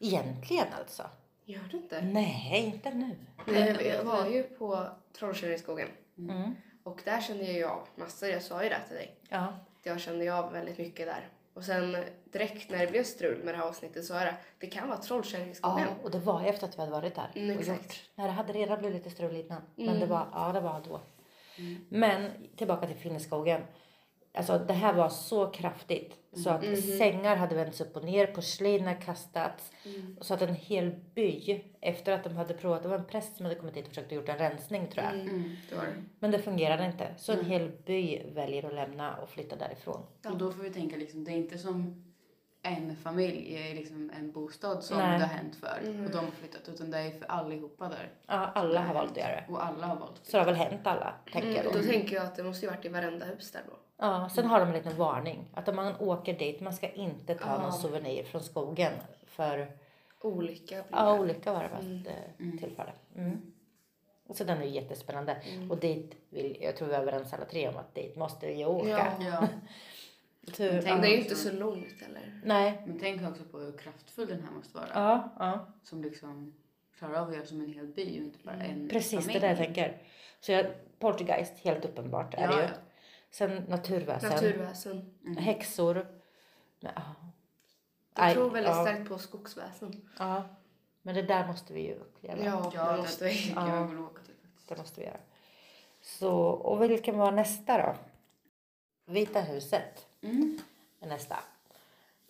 Egentligen 0.00 0.66
alltså. 0.78 1.02
Gör 1.44 1.68
du 1.70 1.76
inte? 1.76 2.00
Nej, 2.02 2.72
inte 2.74 2.90
nu. 2.94 3.16
Nej, 3.46 3.86
jag 3.86 4.04
var 4.04 4.26
ju 4.26 4.42
på 4.42 4.86
Trollkärringskogen 5.18 5.88
Mm. 6.18 6.54
och 6.82 7.00
där 7.04 7.20
kände 7.20 7.44
jag 7.44 7.54
ju 7.54 7.64
av 7.64 7.88
massor. 7.96 8.28
Jag 8.28 8.42
sa 8.42 8.62
ju 8.62 8.68
det 8.68 8.80
till 8.88 8.96
dig. 8.96 9.14
Ja. 9.28 9.46
Jag 9.82 10.00
kände 10.00 10.24
ju 10.24 10.30
av 10.30 10.52
väldigt 10.52 10.78
mycket 10.78 11.06
där. 11.06 11.28
Och 11.54 11.64
sen 11.64 12.04
direkt 12.24 12.70
när 12.70 12.78
det 12.78 12.86
blev 12.86 13.04
strul 13.04 13.44
med 13.44 13.54
det 13.54 13.58
här 13.58 13.64
avsnittet 13.64 14.04
så 14.04 14.14
är 14.14 14.24
det, 14.26 14.34
det 14.58 14.66
kan 14.66 14.88
vara 14.88 14.98
Trollkärringskogen. 14.98 15.86
ja, 15.88 15.94
och 16.04 16.10
det 16.10 16.18
var 16.18 16.44
efter 16.44 16.66
att 16.68 16.76
vi 16.76 16.80
hade 16.80 16.92
varit 16.92 17.14
där. 17.14 17.30
Mm, 17.34 17.58
exakt. 17.58 17.82
gjort. 17.82 18.02
Nej, 18.14 18.26
det 18.26 18.32
hade 18.32 18.52
redan 18.52 18.78
blivit 18.78 18.96
lite 18.96 19.10
strul 19.10 19.36
innan. 19.36 19.62
Men 19.76 19.88
Mm. 19.88 20.00
det 20.00 20.06
var, 20.06 20.26
ja, 20.32 20.52
det 20.52 20.60
var 20.60 20.80
då. 20.88 21.00
Men 21.88 22.30
tillbaka 22.56 22.86
till 22.86 22.96
Finnskogen. 22.96 23.62
Alltså 24.38 24.58
det 24.58 24.72
här 24.72 24.94
var 24.94 25.08
så 25.08 25.46
kraftigt 25.46 26.14
så 26.44 26.50
att 26.50 26.62
Mhm. 26.62 26.76
sängar 26.76 27.36
hade 27.36 27.54
vänts 27.54 27.80
upp 27.80 27.96
och 27.96 28.04
ner, 28.04 28.26
porslin 28.26 28.84
hade 28.86 29.00
kastats. 29.00 29.72
Mm. 29.84 30.16
Så 30.20 30.34
att 30.34 30.42
en 30.42 30.54
hel 30.54 30.90
by, 31.14 31.60
efter 31.80 32.12
att 32.12 32.24
de 32.24 32.36
hade 32.36 32.54
provat, 32.54 32.82
det 32.82 32.88
var 32.88 32.98
en 32.98 33.04
präst 33.04 33.36
som 33.36 33.46
hade 33.46 33.56
kommit 33.58 33.74
dit 33.74 33.84
och 33.84 33.88
försökt 33.88 34.12
gjort 34.12 34.28
en 34.28 34.38
rensning 34.38 34.86
tror 34.86 35.04
jag. 35.04 35.14
Mm, 35.14 35.56
det 35.70 35.74
det. 35.74 35.92
Men 36.18 36.30
det 36.30 36.38
fungerade 36.38 36.86
inte. 36.86 37.14
Så 37.18 37.32
en 37.32 37.44
hel 37.44 37.70
by 37.86 38.22
väljer 38.34 38.66
att 38.66 38.74
lämna 38.74 39.16
och 39.16 39.28
flytta 39.30 39.56
därifrån. 39.56 40.00
Ja. 40.22 40.30
Och 40.32 40.38
då 40.38 40.52
får 40.52 40.62
vi 40.62 40.70
tänka 40.70 40.96
liksom, 40.96 41.24
det 41.24 41.30
är 41.32 41.36
inte 41.36 41.58
som 41.58 42.04
en 42.68 42.96
familj 42.96 43.54
i 43.54 43.74
liksom 43.74 44.10
en 44.18 44.32
bostad 44.32 44.84
som 44.84 44.98
Nej. 44.98 45.18
det 45.18 45.24
har 45.24 45.34
hänt 45.34 45.56
för 45.56 45.78
Mm. 45.82 46.04
och 46.04 46.10
de 46.10 46.16
har 46.18 46.30
flyttat 46.30 46.68
utan 46.68 46.90
det 46.90 46.98
är 46.98 47.10
för 47.10 47.26
allihopa 47.26 47.88
där. 47.88 48.10
Ja, 48.26 48.34
alla 48.54 48.80
har 48.80 48.94
valt 48.94 49.10
att 49.10 49.16
göra 49.16 49.28
det. 49.34 49.44
Och 49.48 49.64
alla 49.64 49.86
har 49.86 49.96
valt 49.96 50.20
Så 50.22 50.32
det 50.32 50.38
har 50.38 50.46
väl 50.46 50.54
hänt 50.54 50.86
alla, 50.86 51.14
tänker 51.32 51.48
jag 51.48 51.58
Mm, 51.60 51.72
då. 51.72 51.78
då 51.78 51.84
tänker 51.84 52.16
jag 52.16 52.24
att 52.24 52.36
det 52.36 52.42
måste 52.42 52.66
ju 52.66 52.70
varit 52.72 52.84
i 52.84 52.88
varenda 52.88 53.26
hus 53.26 53.52
där 53.52 53.62
då. 53.66 53.72
Ja, 54.00 54.28
sen 54.34 54.46
har 54.46 54.60
de 54.60 54.68
en 54.68 54.74
liten 54.74 54.96
varning. 54.96 55.44
Att 55.54 55.68
om 55.68 55.76
man 55.76 55.94
åker 56.00 56.38
dit, 56.38 56.60
man 56.60 56.72
ska 56.72 56.88
inte 56.88 57.34
ta 57.34 57.48
Ja. 57.48 57.58
någon 57.62 57.72
souvenir 57.72 58.24
från 58.24 58.42
skogen. 58.42 58.92
För 59.26 59.68
Olycka. 60.20 60.74
blir 60.74 60.84
ja, 60.98 61.18
olycka 61.20 61.52
var 61.52 61.62
det? 61.62 61.86
Mm. 61.86 62.02
Det 62.02 62.58
tillfälle. 62.66 62.92
Mm. 63.16 63.52
Så 64.34 64.44
den 64.44 64.58
är 64.58 64.64
ju 64.64 64.70
jättespännande. 64.70 65.36
Och 65.70 65.76
dit 65.78 66.16
vill, 66.30 66.56
jag 66.60 66.76
tror 66.76 66.88
vi 66.88 66.94
är 66.94 67.00
överens 67.00 67.32
alla 67.32 67.44
tre 67.44 67.68
om 67.68 67.76
att 67.76 67.94
dit 67.94 68.16
måste 68.16 68.46
vi 68.46 68.64
åka. 68.64 68.88
Ja. 68.88 69.06
Ja, 69.30 69.48
Tur. 70.56 70.72
Men 70.72 70.82
tänk- 70.82 70.92
Men 70.94 71.00
det 71.00 71.06
är 71.08 71.10
ju 71.10 71.18
också- 71.22 71.30
inte 71.30 71.42
så 71.42 71.52
långt 71.52 72.02
eller? 72.08 72.40
Nej. 72.44 72.82
men 72.86 72.98
tänk 72.98 73.22
också 73.28 73.44
på 73.44 73.58
hur 73.58 73.78
kraftfull 73.78 74.28
den 74.28 74.42
här 74.42 74.50
måste 74.50 74.76
vara. 74.78 74.88
Ja, 74.94 75.34
ja. 75.38 75.66
Som 75.82 76.02
liksom 76.02 76.54
klarar 76.98 77.14
av 77.14 77.28
att 77.28 77.34
göra 77.34 77.46
som 77.46 77.60
en 77.60 77.72
hel 77.72 77.86
by 77.86 78.02
och 78.20 78.24
inte 78.24 78.38
bara 78.44 78.54
en 78.56 78.88
Precis, 78.88 79.10
familj. 79.20 79.32
det 79.32 79.38
där 79.40 79.48
jag 79.48 79.56
tänker. 79.58 80.02
Så 80.40 80.52
jag, 80.52 80.66
Poltergeist, 80.98 81.58
helt 81.58 81.84
uppenbart 81.84 82.34
är 82.34 82.48
det 82.48 82.54
Ja, 82.54 82.60
ju. 82.60 82.62
ja. 82.66 82.70
Sen 83.30 83.64
naturväsen. 83.68 84.30
Naturväsen. 84.30 85.14
Häxor. 85.38 86.06
Men, 86.80 86.92
ja. 86.96 87.02
Jag 88.24 88.34
tror 88.34 88.50
väldigt 88.50 88.72
ja, 88.72 88.82
starkt 88.84 89.08
på 89.08 89.18
skogsväsen. 89.18 90.08
Ja. 90.18 90.44
Men 91.02 91.14
det 91.14 91.22
där 91.22 91.46
måste 91.46 91.72
vi 91.72 91.80
ju 91.86 91.94
uppleva. 91.94 92.44
Ja, 92.44 92.70
Ja, 92.74 92.92
det 92.92 92.98
måste 92.98 93.24
vi. 93.24 93.52
Ja. 93.56 93.76
jag 93.76 93.86
vill 93.86 93.98
åka 93.98 94.22
till 94.22 94.34
faktiskt. 94.42 94.68
Det 94.68 94.76
måste 94.78 95.00
vi 95.00 95.06
göra. 95.06 95.20
Så, 96.00 96.32
och 96.40 96.82
vilken 96.82 97.18
var 97.18 97.32
nästa 97.32 97.78
då? 97.86 97.94
Vita 99.12 99.40
huset 99.40 100.06
Mm. 100.22 100.58
nästa. 101.00 101.36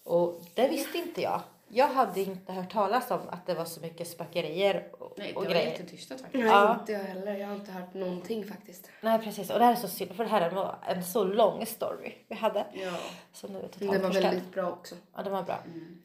Och 0.04 0.40
det 0.54 0.68
visste 0.68 0.98
inte 0.98 1.22
jag. 1.22 1.40
Jag 1.68 1.88
hade 1.88 2.20
inte 2.20 2.52
hört 2.52 2.72
talas 2.72 3.10
om 3.10 3.20
att 3.28 3.46
det 3.46 3.54
var 3.54 3.64
så 3.64 3.80
mycket 3.80 4.08
spökerier 4.08 4.88
och, 4.98 5.14
Nej, 5.18 5.28
det 5.28 5.34
och 5.36 5.44
var 5.44 5.50
grejer. 5.50 5.70
jättetystat 5.70 6.20
faktiskt. 6.20 6.44
Nej, 6.44 6.52
Ja. 6.52 6.76
inte 6.80 6.92
jag 6.92 7.00
heller. 7.00 7.34
Jag 7.36 7.48
har 7.48 7.54
inte 7.54 7.72
hört 7.72 7.94
någonting 7.94 8.44
faktiskt. 8.44 8.90
Nej 9.00 9.18
precis, 9.18 9.50
och 9.50 9.58
det 9.58 9.64
här 9.64 9.72
är 9.72 9.76
så 9.76 9.88
synd 9.88 10.12
för 10.16 10.24
det 10.24 10.30
här 10.30 10.50
var 10.50 10.76
en 10.86 11.04
så 11.04 11.24
lång 11.24 11.66
story 11.66 12.14
vi 12.28 12.34
hade. 12.34 12.66
Ja. 12.72 12.98
Som 13.32 13.52
nu 13.52 13.58
är 13.58 13.68
totalt 13.68 13.92
det 13.92 13.98
var 13.98 14.10
förstörd. 14.10 14.22
väldigt 14.32 14.52
bra 14.52 14.70
också. 14.72 14.94
Ja, 15.14 15.22
det 15.22 15.30
var 15.30 15.42
bra. 15.42 15.58
Mm. 15.66 16.02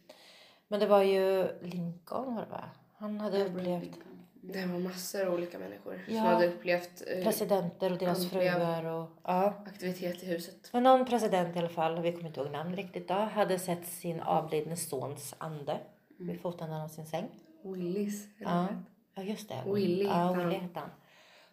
Men 0.67 0.79
det 0.79 0.87
var 0.87 1.01
ju 1.01 1.47
Lincoln 1.61 2.35
var 2.35 2.41
det 2.41 2.49
va? 2.51 2.63
Han 2.97 3.19
hade 3.19 3.45
upplevt 3.45 3.83
Lincoln. 3.83 4.12
Det 4.45 4.65
var 4.65 4.79
massor 4.79 5.25
av 5.27 5.33
olika 5.33 5.59
människor 5.59 6.05
Ja. 6.07 6.13
som 6.17 6.25
hade 6.27 6.47
upplevt 6.47 7.03
eh, 7.07 7.23
presidenter 7.23 7.91
och 7.91 7.97
deras 7.97 8.29
fruar 8.29 8.85
och 8.85 9.09
ja. 9.23 9.53
aktivitet 9.65 10.23
i 10.23 10.25
huset. 10.25 10.69
Men 10.73 10.83
någon 10.83 11.05
president 11.05 11.55
i 11.55 11.59
alla 11.59 11.69
fall, 11.69 12.01
vi 12.01 12.11
kommer 12.11 12.27
inte 12.27 12.39
ihåg 12.39 12.51
namn 12.51 12.75
riktigt 12.75 13.07
då, 13.07 13.13
hade 13.13 13.59
sett 13.59 13.87
sin 13.87 14.19
avlidne 14.19 14.75
sons 14.75 15.35
ande 15.37 15.77
vid 16.19 16.41
foten 16.41 16.73
av 16.73 16.87
sin 16.87 17.05
säng. 17.05 17.25
Willis. 17.63 18.27
Ja, 18.39 18.67
ja 19.15 19.23
just 19.23 19.49
det. 19.49 19.63
Willy 19.65 20.03
ja, 20.03 20.33
Willy 20.33 20.55
hette 20.55 20.79
han. 20.79 20.89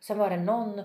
Sen 0.01 0.19
var 0.19 0.31
det 0.31 0.37
någon 0.37 0.81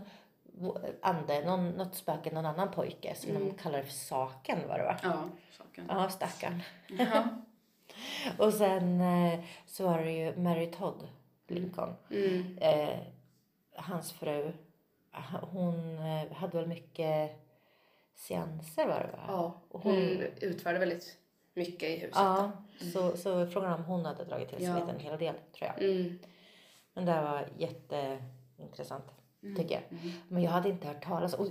ande, 1.01 1.45
någon, 1.45 1.69
något 1.69 1.95
spöke, 1.95 2.31
någon 2.33 2.45
annan 2.45 2.71
pojke 2.71 3.15
som 3.15 3.29
Mm. 3.29 3.47
de 3.47 3.53
kallade 3.53 3.83
för 3.83 3.91
Saken 3.93 4.67
var 4.67 4.77
det 4.77 4.83
va? 4.83 4.97
Ja, 5.03 5.24
saken. 5.57 5.85
Ja, 5.89 6.09
stackarn. 6.09 6.62
Ja. 6.88 7.24
Och 8.45 8.53
sen 8.53 9.01
eh, 9.01 9.39
så 9.65 9.83
var 9.88 10.00
det 10.01 10.12
ju 10.12 10.35
Mary 10.38 10.71
Todd 10.71 11.07
Lincoln. 11.47 11.93
Mm. 12.11 12.57
Eh, 12.57 12.99
hans 13.75 14.11
fru, 14.11 14.51
hon 15.41 15.97
eh, 15.97 16.31
hade 16.33 16.57
väl 16.57 16.67
mycket 16.67 17.31
seanser 18.15 18.87
var 18.87 18.99
det 18.99 19.17
va? 19.17 19.23
Ja, 19.27 19.61
Och 19.69 19.81
hon 19.83 19.95
utförde 20.41 20.79
väldigt 20.79 21.17
mycket 21.53 21.89
i 21.89 21.95
huset. 21.95 22.15
Ja, 22.15 22.51
så, 22.93 23.17
så 23.17 23.47
frågan 23.47 23.73
om 23.73 23.83
hon 23.83 24.05
hade 24.05 24.23
dragit 24.25 24.49
till 24.49 24.57
sig 24.57 24.67
Ja. 24.67 24.79
lite 24.79 24.91
en 24.91 24.99
hel 24.99 25.19
del 25.19 25.35
tror 25.57 25.71
jag. 25.75 25.83
Mm. 25.89 26.19
Men 26.93 27.05
det 27.05 27.21
var 27.21 27.47
jätteintressant 27.57 29.05
tycker 29.57 29.75
jag. 29.75 29.99
Mm. 29.99 30.13
Men 30.27 30.43
jag 30.43 30.51
hade 30.51 30.69
inte 30.69 30.87
hört 30.87 31.03
talas 31.03 31.33
och 31.33 31.47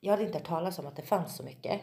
jag 0.00 0.10
hade 0.10 0.22
inte 0.24 0.38
hört 0.38 0.46
talas 0.46 0.78
om 0.78 0.86
att 0.86 0.96
det 0.96 1.02
fanns 1.02 1.36
så 1.36 1.42
mycket. 1.42 1.80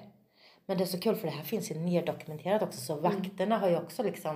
Men 0.65 0.77
det 0.77 0.84
är 0.84 0.86
så 0.86 1.00
kul 1.00 1.15
för 1.15 1.27
det 1.27 1.34
här 1.34 1.43
finns 1.43 1.72
ju 1.72 1.75
neddokumenterat 1.79 2.62
också 2.62 2.79
så 2.79 2.96
vakterna 2.96 3.58
har 3.58 3.70
ju 3.70 3.77
också 3.77 4.03
liksom 4.03 4.36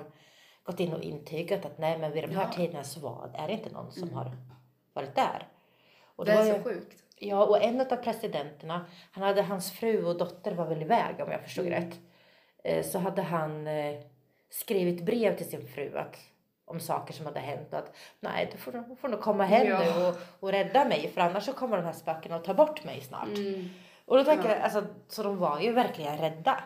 gått 0.68 0.80
in 0.80 0.94
och 0.94 1.02
intygat 1.02 1.66
att 1.66 1.78
nej 1.78 1.98
men 1.98 2.12
vid 2.12 2.24
de 2.24 2.36
här 2.36 2.44
Ja. 2.44 2.52
tiderna 2.54 2.84
så 2.84 3.00
var, 3.00 3.30
är 3.34 3.48
det 3.48 3.54
inte 3.54 3.70
någon 3.70 3.92
som 3.92 4.14
har 4.14 4.32
varit 4.94 5.16
där. 5.16 5.48
Och 6.16 6.26
Det 6.26 6.36
var 6.36 6.42
är 6.42 6.46
ju- 6.46 6.54
så 6.54 6.64
sjukt. 6.64 7.04
Ja, 7.20 7.44
och 7.46 7.64
en 7.64 7.82
av 7.82 7.86
presidenterna, 7.86 8.86
han 9.12 9.24
hade 9.24 9.42
hans 9.42 9.72
fru 9.72 10.06
och 10.06 10.18
dotter 10.18 10.52
var 10.52 10.66
väl 10.66 10.82
iväg 10.82 11.16
om 11.20 11.32
jag 11.32 11.42
förstod 11.42 11.68
Mm. 11.68 11.82
rätt. 11.84 12.00
Eh, 12.64 12.84
Så 12.86 13.00
hade 13.00 13.22
han 13.22 13.68
eh, 13.68 13.96
skrivit 14.50 15.06
brev 15.06 15.38
till 15.38 15.50
sin 15.50 15.68
fru 15.68 15.98
att, 15.98 16.18
om 16.66 16.80
saker 16.80 17.14
som 17.14 17.26
hade 17.26 17.40
hänt 17.40 17.68
och 17.74 17.80
att 17.80 17.96
nej, 18.20 18.50
du 18.52 18.58
får, 18.58 18.72
du 18.72 18.96
får 18.96 19.08
nog 19.08 19.22
komma 19.22 19.44
hem 19.46 19.68
Ja. 19.68 19.80
nu 19.80 20.06
och, 20.08 20.16
och 20.40 20.52
rädda 20.52 20.86
mig 20.86 21.12
för 21.14 21.22
annars 21.22 21.44
så 21.46 21.54
kommer 21.54 21.78
de 21.78 21.84
här 21.86 21.94
spökena 21.94 22.36
att 22.36 22.44
ta 22.44 22.54
bort 22.54 22.84
mig 22.84 23.02
snart. 23.02 23.28
Mm. 23.38 23.70
Och 24.06 24.18
då 24.18 24.24
tänker 24.24 24.50
Ja. 24.50 24.56
jag, 24.56 24.62
alltså, 24.64 24.86
så 25.08 25.24
de 25.24 25.38
var 25.38 25.60
ju 25.60 25.72
verkligen 25.72 26.18
rädda. 26.18 26.64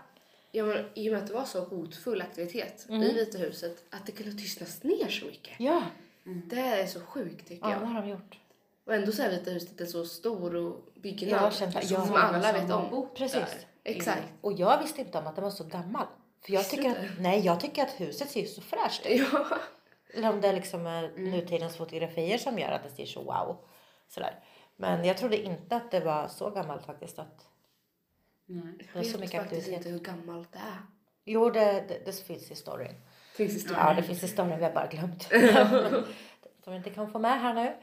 Ja, 0.51 0.63
men 0.65 0.85
I 0.93 1.09
och 1.09 1.13
med 1.13 1.21
att 1.21 1.27
det 1.27 1.33
var 1.33 1.45
så 1.45 1.59
hotfull 1.63 2.21
aktivitet 2.21 2.85
Mm. 2.89 3.01
i 3.03 3.13
Vita 3.13 3.37
huset, 3.37 3.83
att 3.89 4.05
det 4.05 4.11
kunde 4.11 4.31
tystnas 4.31 4.83
ner 4.83 5.07
så 5.09 5.25
mycket. 5.25 5.53
Ja, 5.59 5.83
Det 6.23 6.59
är 6.59 6.85
så 6.85 6.99
sjukt 6.99 7.47
tycker 7.47 7.65
ja 7.67 7.71
jag. 7.71 7.81
det 7.81 7.85
har 7.85 8.01
de 8.01 8.09
gjort. 8.09 8.37
Och 8.85 8.93
ändå 8.95 9.11
så 9.11 9.23
är 9.23 9.29
Vita 9.29 9.51
huset 9.51 9.81
en 9.81 9.87
så 9.87 10.05
stor 10.05 10.55
och 10.55 10.93
byggnad 11.01 11.41
Ja, 11.43 11.51
som 11.51 11.71
ja. 11.89 12.19
alla 12.21 12.51
vet 12.53 12.71
om. 12.71 13.09
Precis. 13.15 13.39
där. 13.39 13.49
Exakt. 13.83 14.23
Och 14.41 14.53
jag 14.53 14.81
visste 14.81 15.01
inte 15.01 15.17
om 15.17 15.27
att 15.27 15.35
den 15.35 15.43
var 15.43 15.51
så 15.51 15.63
gammal. 15.63 16.05
För 16.45 16.53
jag 16.53 16.69
tycker, 16.69 16.89
att, 16.91 16.97
nej, 17.19 17.39
jag 17.45 17.59
tycker 17.59 17.83
att 17.83 17.91
huset 18.01 18.29
ser 18.29 18.45
så 18.45 18.61
fräscht 18.61 19.05
ut. 19.05 19.27
Ja. 19.33 19.45
Eller 20.13 20.29
om 20.29 20.41
det 20.41 20.51
liksom 20.53 20.85
är 20.87 21.17
nutidens 21.17 21.77
fotografier 21.77 22.37
som 22.37 22.59
gör 22.59 22.71
att 22.71 22.83
det 22.83 22.89
ser 22.89 23.05
så 23.05 23.23
wow. 23.23 23.57
Sådär. 24.09 24.39
Men 24.75 25.05
jag 25.05 25.17
trodde 25.17 25.37
inte 25.41 25.75
att 25.75 25.91
det 25.91 25.99
var 25.99 26.27
så 26.27 26.49
gammalt 26.49 26.85
faktiskt. 26.85 27.19
Att 27.19 27.47
Nej. 28.51 28.73
det 28.77 28.95
var 28.95 29.03
så 29.03 29.11
vet 29.11 29.19
mycket 29.19 29.41
faktiskt 29.41 29.61
aktivitet. 29.61 29.85
inte 29.85 29.89
hur 29.89 29.99
gammalt 29.99 30.51
det 30.51 30.59
är. 30.59 30.77
Jo, 31.25 31.49
det, 31.49 31.85
det, 31.87 32.05
det 32.05 32.23
finns 32.23 32.51
i 32.51 32.55
storyn. 32.55 32.95
Finns 33.35 33.63
det 33.65 33.73
Ja, 33.73 33.93
det 33.93 34.03
finns 34.03 34.23
i 34.23 34.27
storyn. 34.27 34.57
Vi 34.57 34.63
har 34.63 34.71
bara 34.71 34.87
glömt. 34.87 35.23
som 36.63 36.73
inte 36.73 36.89
kan 36.89 37.11
få 37.11 37.19
med 37.19 37.41
här 37.41 37.53
nu. 37.53 37.73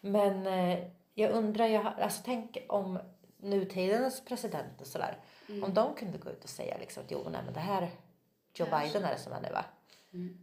Men 0.00 0.46
eh, 0.46 0.78
jag 1.14 1.30
undrar, 1.30 1.66
jag, 1.66 1.82
har- 1.82 1.94
alltså 2.02 2.22
tänk 2.24 2.58
om 2.68 2.98
nutidens 3.36 4.24
president 4.24 4.80
och 4.80 4.86
sådär. 4.86 5.16
Om 5.62 5.74
de 5.74 5.94
kunde 5.94 6.18
gå 6.18 6.30
ut 6.30 6.44
och 6.44 6.50
säga 6.50 6.76
liksom 6.78 7.02
att 7.04 7.10
jo, 7.10 7.28
nej 7.30 7.40
men 7.44 7.54
det 7.54 7.60
här 7.60 7.90
Joe 8.54 8.66
Biden 8.66 9.04
är 9.04 9.12
det 9.12 9.18
som 9.18 9.32
är 9.32 9.40
nu 9.40 9.48
va? 9.52 9.64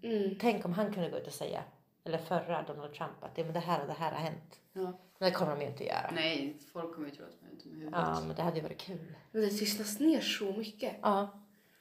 Mm. 0.03 0.37
Tänk 0.41 0.65
om 0.65 0.73
han 0.73 0.93
kunde 0.93 1.09
gå 1.09 1.17
ut 1.17 1.27
och 1.27 1.33
säga, 1.33 1.63
eller 2.03 2.17
förra 2.17 2.61
Donald 2.61 2.93
Trump, 2.93 3.23
att 3.23 3.37
ja, 3.37 3.43
men 3.43 3.53
det 3.53 3.59
här 3.59 3.81
och 3.81 3.87
det 3.87 3.93
här 3.93 4.11
har 4.11 4.19
hänt. 4.19 4.59
Ja. 4.73 4.93
Men 5.23 5.31
det 5.31 5.37
kommer 5.37 5.55
de 5.55 5.61
ju 5.61 5.67
inte 5.67 5.85
göra. 5.85 6.11
Nej, 6.13 6.57
folk 6.73 6.95
kommer 6.95 7.07
ju 7.09 7.15
tro 7.15 7.25
att 7.25 7.41
man 7.41 7.51
är 7.51 7.63
dum 7.63 7.71
i 7.73 7.75
huvudet. 7.75 7.99
Ja, 7.99 8.21
men 8.27 8.35
det 8.35 8.41
hade 8.41 8.57
ju 8.57 8.63
varit 8.63 8.77
kul. 8.77 9.15
Men 9.31 9.41
det 9.41 9.49
tystnas 9.49 9.99
ner 9.99 10.21
så 10.21 10.53
mycket. 10.53 10.95
Ja, 11.01 11.29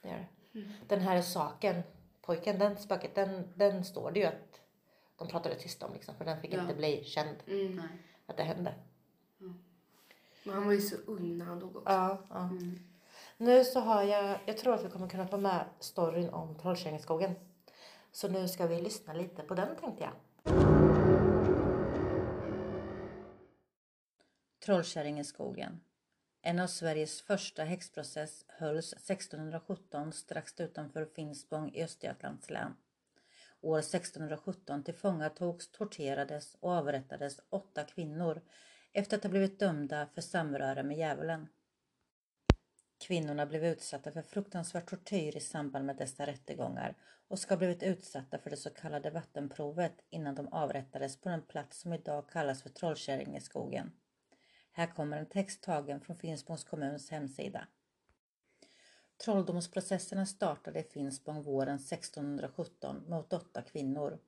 det 0.01 0.07
gör 0.09 0.17
det. 0.51 0.67
Den 0.87 0.99
här 0.99 1.21
saken, 1.21 1.81
pojken, 2.21 2.59
den 2.59 2.77
spöket, 2.77 3.15
den, 3.15 3.53
den 3.55 3.85
står 3.85 4.11
det 4.11 4.19
ju 4.19 4.25
att 4.25 4.61
de 5.17 5.27
pratade 5.27 5.55
tyst 5.55 5.83
om 5.83 5.93
liksom, 5.93 6.15
för 6.15 6.25
den 6.25 6.41
fick 6.41 6.53
Ja. 6.53 6.61
inte 6.61 6.73
bli 6.73 7.03
känd 7.03 7.35
Mm. 7.47 7.81
Att 8.25 8.37
det 8.37 8.43
hände. 8.43 8.73
Men 10.43 10.53
han 10.55 10.65
var 10.65 10.73
ju 10.73 10.81
så 10.81 10.95
ung 10.95 11.37
när 11.37 11.45
han 11.45 11.59
dog 11.59 11.75
också. 11.75 11.91
Ja, 11.91 12.17
ja. 12.29 12.49
Nu 13.37 13.63
så 13.63 13.79
har 13.79 14.03
jag, 14.03 14.39
jag 14.45 14.57
tror 14.57 14.73
att 14.73 14.85
vi 14.85 14.89
kommer 14.89 15.09
kunna 15.09 15.27
få 15.27 15.37
med 15.37 15.65
storyn 15.79 16.29
om 16.29 16.55
Trollkärringskogen. 16.59 17.35
Så 18.11 18.27
nu 18.27 18.47
ska 18.47 18.67
vi 18.67 18.81
lyssna 18.81 19.13
lite 19.13 19.43
på 19.43 19.55
den 19.55 19.75
tänkte 19.75 20.03
jag. 20.03 20.72
Trollkärringeskogen. 24.65 25.81
En 26.41 26.59
av 26.59 26.67
Sveriges 26.67 27.21
första 27.21 27.63
häxprocess 27.63 28.45
hölls 28.47 28.93
1617 28.93 30.13
strax 30.13 30.59
utanför 30.59 31.05
Finspång 31.05 31.71
i 31.73 31.83
Östergötlands 31.83 32.49
län. 32.49 32.75
År 33.61 33.79
1617 33.79 34.83
tillfångatogs, 34.83 35.71
torterades 35.71 36.55
och 36.59 36.71
avrättades 36.71 37.39
åtta 37.49 37.83
kvinnor 37.83 38.41
efter 38.93 39.17
att 39.17 39.23
ha 39.23 39.29
blivit 39.29 39.59
dömda 39.59 40.07
för 40.13 40.21
samröre 40.21 40.83
med 40.83 40.97
djävulen. 40.97 41.47
Kvinnorna 43.07 43.45
blev 43.45 43.65
utsatta 43.65 44.11
för 44.11 44.21
fruktansvärd 44.21 44.85
tortyr 44.85 45.37
i 45.37 45.39
samband 45.39 45.85
med 45.85 45.97
dessa 45.97 46.25
rättegångar 46.25 46.95
och 47.27 47.39
ska 47.39 47.53
ha 47.53 47.57
blivit 47.57 47.83
utsatta 47.83 48.37
för 48.37 48.49
det 48.49 48.57
så 48.57 48.69
kallade 48.69 49.09
vattenprovet 49.09 49.95
innan 50.09 50.35
de 50.35 50.47
avrättades 50.47 51.21
på 51.21 51.29
den 51.29 51.41
plats 51.41 51.79
som 51.79 51.93
idag 51.93 52.29
kallas 52.29 52.61
för 52.61 52.69
Trollkärringeskogen. 52.69 53.91
Här 54.75 54.87
kommer 54.87 55.17
en 55.17 55.25
text 55.25 55.61
tagen 55.63 56.01
från 56.01 56.15
Finspångs 56.15 56.63
kommuns 56.63 57.09
hemsida. 57.09 57.67
Trolldomsprocesserna 59.17 60.25
startade 60.25 60.79
i 60.79 60.83
Finspång 60.83 61.41
våren 61.41 61.75
1617 61.75 63.03
mot 63.07 63.33
åtta 63.33 63.61
kvinnor. 63.61 64.19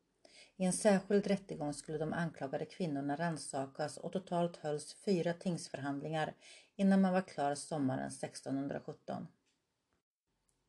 I 0.55 0.65
en 0.65 0.73
särskild 0.73 1.27
rättegång 1.27 1.73
skulle 1.73 1.97
de 1.97 2.13
anklagade 2.13 2.65
kvinnorna 2.65 3.15
rannsakas 3.15 3.97
och 3.97 4.11
totalt 4.11 4.57
hölls 4.57 4.93
fyra 4.93 5.33
tingsförhandlingar 5.33 6.33
innan 6.75 7.01
man 7.01 7.13
var 7.13 7.21
klar 7.21 7.55
sommaren 7.55 8.07
1617. 8.07 9.27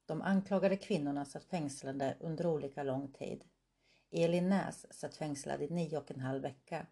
De 0.07 0.23
anklagade 0.23 0.77
kvinnorna 0.77 1.25
satt 1.25 1.45
fängslade 1.45 2.17
under 2.21 2.47
olika 2.47 2.83
lång 2.83 3.13
tid. 3.13 3.45
Elin 4.11 4.49
Näs 4.49 4.87
satt 4.91 5.17
fängslad 5.17 5.63
i 5.63 5.69
nio 5.69 5.99
och 5.99 6.11
en 6.11 6.21
halv 6.21 6.43
vecka. 6.43 6.87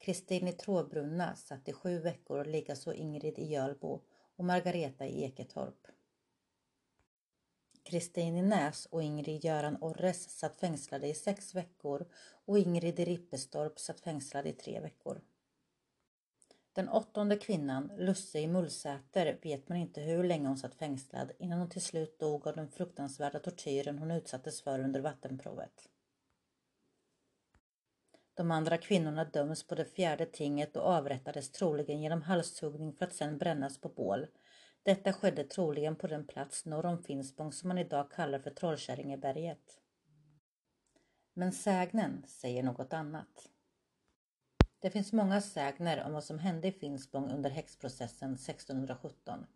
Kristin 0.00 0.48
i 0.48 0.52
Tråbrunna 0.52 1.36
satt 1.36 1.68
i 1.68 1.72
sju 1.72 1.98
veckor, 1.98 2.38
och 2.38 2.46
likaså 2.46 2.92
Ingrid 2.92 3.38
i 3.38 3.44
Jölbo 3.44 4.00
och 4.36 4.44
Margareta 4.44 5.06
i 5.06 5.24
Eketorp. 5.24 5.86
Kristin 7.82 8.36
i 8.36 8.42
Näs 8.42 8.86
och 8.86 9.02
Ingrid 9.02 9.44
Göran 9.44 9.76
Orres 9.80 10.38
satt 10.38 10.56
fängslade 10.56 11.08
i 11.08 11.14
sex 11.14 11.54
veckor 11.54 12.06
och 12.44 12.58
Ingrid 12.58 13.00
i 13.00 13.04
Rippestorp 13.04 13.78
satt 13.78 14.00
fängslad 14.00 14.46
i 14.46 14.52
tre 14.52 14.80
veckor. 14.80 15.20
Den 16.72 16.88
åttonde 16.88 17.36
kvinnan, 17.36 17.92
Lusse 17.96 18.38
i 18.38 18.46
Mullsäter, 18.46 19.38
vet 19.42 19.68
man 19.68 19.78
inte 19.78 20.00
hur 20.00 20.24
länge 20.24 20.48
hon 20.48 20.58
satt 20.58 20.74
fängslad 20.74 21.32
innan 21.38 21.58
hon 21.58 21.70
till 21.70 21.82
slut 21.82 22.18
dog 22.18 22.46
av 22.46 22.56
den 22.56 22.70
fruktansvärda 22.70 23.38
tortyren 23.38 23.98
hon 23.98 24.10
utsattes 24.10 24.62
för 24.62 24.78
under 24.78 25.00
vattenprovet. 25.00 25.88
De 28.40 28.50
andra 28.50 28.78
kvinnorna 28.78 29.24
döms 29.24 29.66
på 29.66 29.74
det 29.74 29.84
fjärde 29.84 30.26
tinget 30.26 30.76
och 30.76 30.82
avrättades 30.82 31.52
troligen 31.52 32.02
genom 32.02 32.22
halshuggning 32.22 32.92
för 32.92 33.04
att 33.04 33.14
sedan 33.14 33.38
brännas 33.38 33.80
på 33.80 33.88
bål. 33.88 34.26
Detta 34.82 35.12
skedde 35.12 35.44
troligen 35.44 35.96
på 35.96 36.06
den 36.06 36.26
plats 36.26 36.66
norr 36.66 36.86
om 36.86 37.02
Finspång 37.02 37.52
som 37.52 37.68
man 37.68 37.78
idag 37.78 38.10
kallar 38.10 38.38
för 38.38 38.50
Trollkärringeberget. 38.50 39.80
Men 41.34 41.52
sägnen 41.52 42.24
säger 42.26 42.62
något 42.62 42.92
annat. 42.92 43.48
Det 44.78 44.90
finns 44.90 45.12
många 45.12 45.40
sägner 45.40 46.04
om 46.06 46.12
vad 46.12 46.24
som 46.24 46.38
hände 46.38 46.68
i 46.68 46.72
Finspång 46.72 47.30
under 47.30 47.50
häxprocessen 47.50 48.34
1617. 48.34 49.46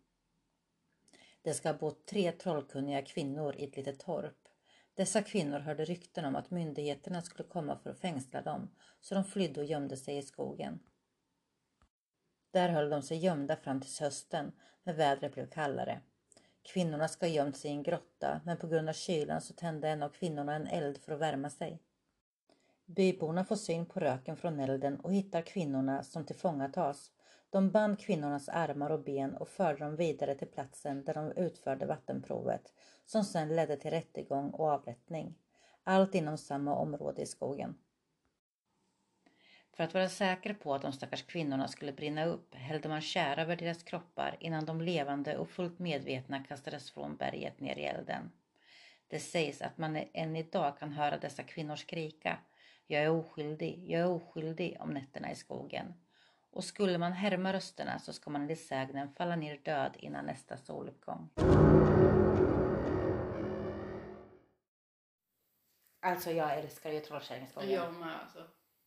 Det 1.41 1.53
ska 1.53 1.69
ha 1.69 1.77
bott 1.77 2.05
tre 2.05 2.31
trollkunniga 2.31 3.01
kvinnor 3.01 3.55
i 3.55 3.63
ett 3.63 3.77
litet 3.77 3.99
torp. 3.99 4.44
Dessa 4.95 5.21
kvinnor 5.21 5.59
hörde 5.59 5.85
rykten 5.85 6.25
om 6.25 6.35
att 6.35 6.51
myndigheterna 6.51 7.21
skulle 7.21 7.49
komma 7.49 7.77
för 7.77 7.89
att 7.89 7.99
fängsla 7.99 8.41
dem, 8.41 8.69
så 9.01 9.15
de 9.15 9.23
flydde 9.23 9.59
och 9.59 9.65
gömde 9.65 9.97
sig 9.97 10.17
i 10.17 10.21
skogen. 10.21 10.79
Där 12.51 12.69
höll 12.69 12.89
de 12.89 13.01
sig 13.01 13.17
gömda 13.17 13.55
fram 13.55 13.81
till 13.81 13.91
hösten, 13.99 14.51
när 14.83 14.93
vädret 14.93 15.33
blev 15.33 15.49
kallare. 15.49 16.01
Kvinnorna 16.63 17.07
ska 17.07 17.25
ha 17.25 17.31
gömt 17.31 17.57
sig 17.57 17.71
i 17.71 17.73
en 17.73 17.83
grotta, 17.83 18.41
men 18.45 18.57
på 18.57 18.67
grund 18.67 18.89
av 18.89 18.93
kylan 18.93 19.41
så 19.41 19.53
tände 19.53 19.89
en 19.89 20.03
av 20.03 20.09
kvinnorna 20.09 20.55
en 20.55 20.67
eld 20.67 20.97
för 20.97 21.11
att 21.11 21.19
värma 21.19 21.49
sig. 21.49 21.79
Byborna 22.85 23.45
får 23.45 23.55
syn 23.55 23.85
på 23.85 23.99
röken 23.99 24.37
från 24.37 24.59
elden 24.59 24.99
och 24.99 25.13
hittar 25.13 25.41
kvinnorna 25.41 26.03
som 26.03 26.25
tillfångatas. 26.25 27.11
De 27.55 27.71
band 27.71 27.99
kvinnornas 27.99 28.49
armar 28.49 28.89
och 28.89 29.03
ben 29.03 29.35
och 29.35 29.49
förde 29.49 29.79
dem 29.79 29.95
vidare 29.95 30.35
till 30.35 30.47
platsen 30.47 31.03
där 31.03 31.13
de 31.13 31.31
utförde 31.31 31.85
vattenprovet 31.85 32.73
som 33.05 33.23
sedan 33.23 33.55
ledde 33.55 33.77
till 33.77 33.91
rättegång 33.91 34.49
och 34.49 34.69
avrättning. 34.69 35.35
Allt 35.83 36.15
inom 36.15 36.37
samma 36.37 36.75
område 36.75 37.21
i 37.21 37.25
skogen. 37.25 37.77
För 39.73 39.83
att 39.83 39.93
vara 39.93 40.09
säker 40.09 40.53
på 40.53 40.73
att 40.73 40.81
de 40.81 40.93
stackars 40.93 41.23
kvinnorna 41.23 41.67
skulle 41.67 41.93
brinna 41.93 42.25
upp 42.25 42.55
hällde 42.55 42.89
man 42.89 43.01
tjära 43.01 43.41
över 43.41 43.55
deras 43.55 43.83
kroppar 43.83 44.37
innan 44.39 44.65
de 44.65 44.81
levande 44.81 45.37
och 45.37 45.49
fullt 45.49 45.79
medvetna 45.79 46.43
kastades 46.43 46.91
från 46.91 47.17
berget 47.17 47.59
ner 47.59 47.77
i 47.77 47.85
elden. 47.85 48.31
Det 49.07 49.19
sägs 49.19 49.61
att 49.61 49.77
man 49.77 49.95
än 50.13 50.35
idag 50.35 50.79
kan 50.79 50.93
höra 50.93 51.17
dessa 51.17 51.43
kvinnor 51.43 51.75
skrika 51.75 52.37
Jag 52.87 53.03
är 53.03 53.09
oskyldig, 53.09 53.85
jag 53.87 54.01
är 54.01 54.09
oskyldig 54.09 54.77
om 54.79 54.89
nätterna 54.89 55.31
i 55.31 55.35
skogen. 55.35 55.93
Och 56.55 56.63
skulle 56.63 56.97
man 56.97 57.13
härma 57.13 57.53
rösterna 57.53 57.99
så 57.99 58.13
ska 58.13 58.29
man 58.29 58.41
enligt 58.41 58.65
sägnen 58.65 59.13
falla 59.13 59.35
ner 59.35 59.57
död 59.57 59.95
innan 59.99 60.25
nästa 60.25 60.57
soluppgång. 60.57 61.29
Alltså 66.01 66.31
jag 66.31 66.59
älskar 66.59 66.91
ju 66.91 66.99
Trollkärringskogen. 66.99 67.71
Jag 67.71 67.93
med 67.93 68.19
alltså. 68.21 68.43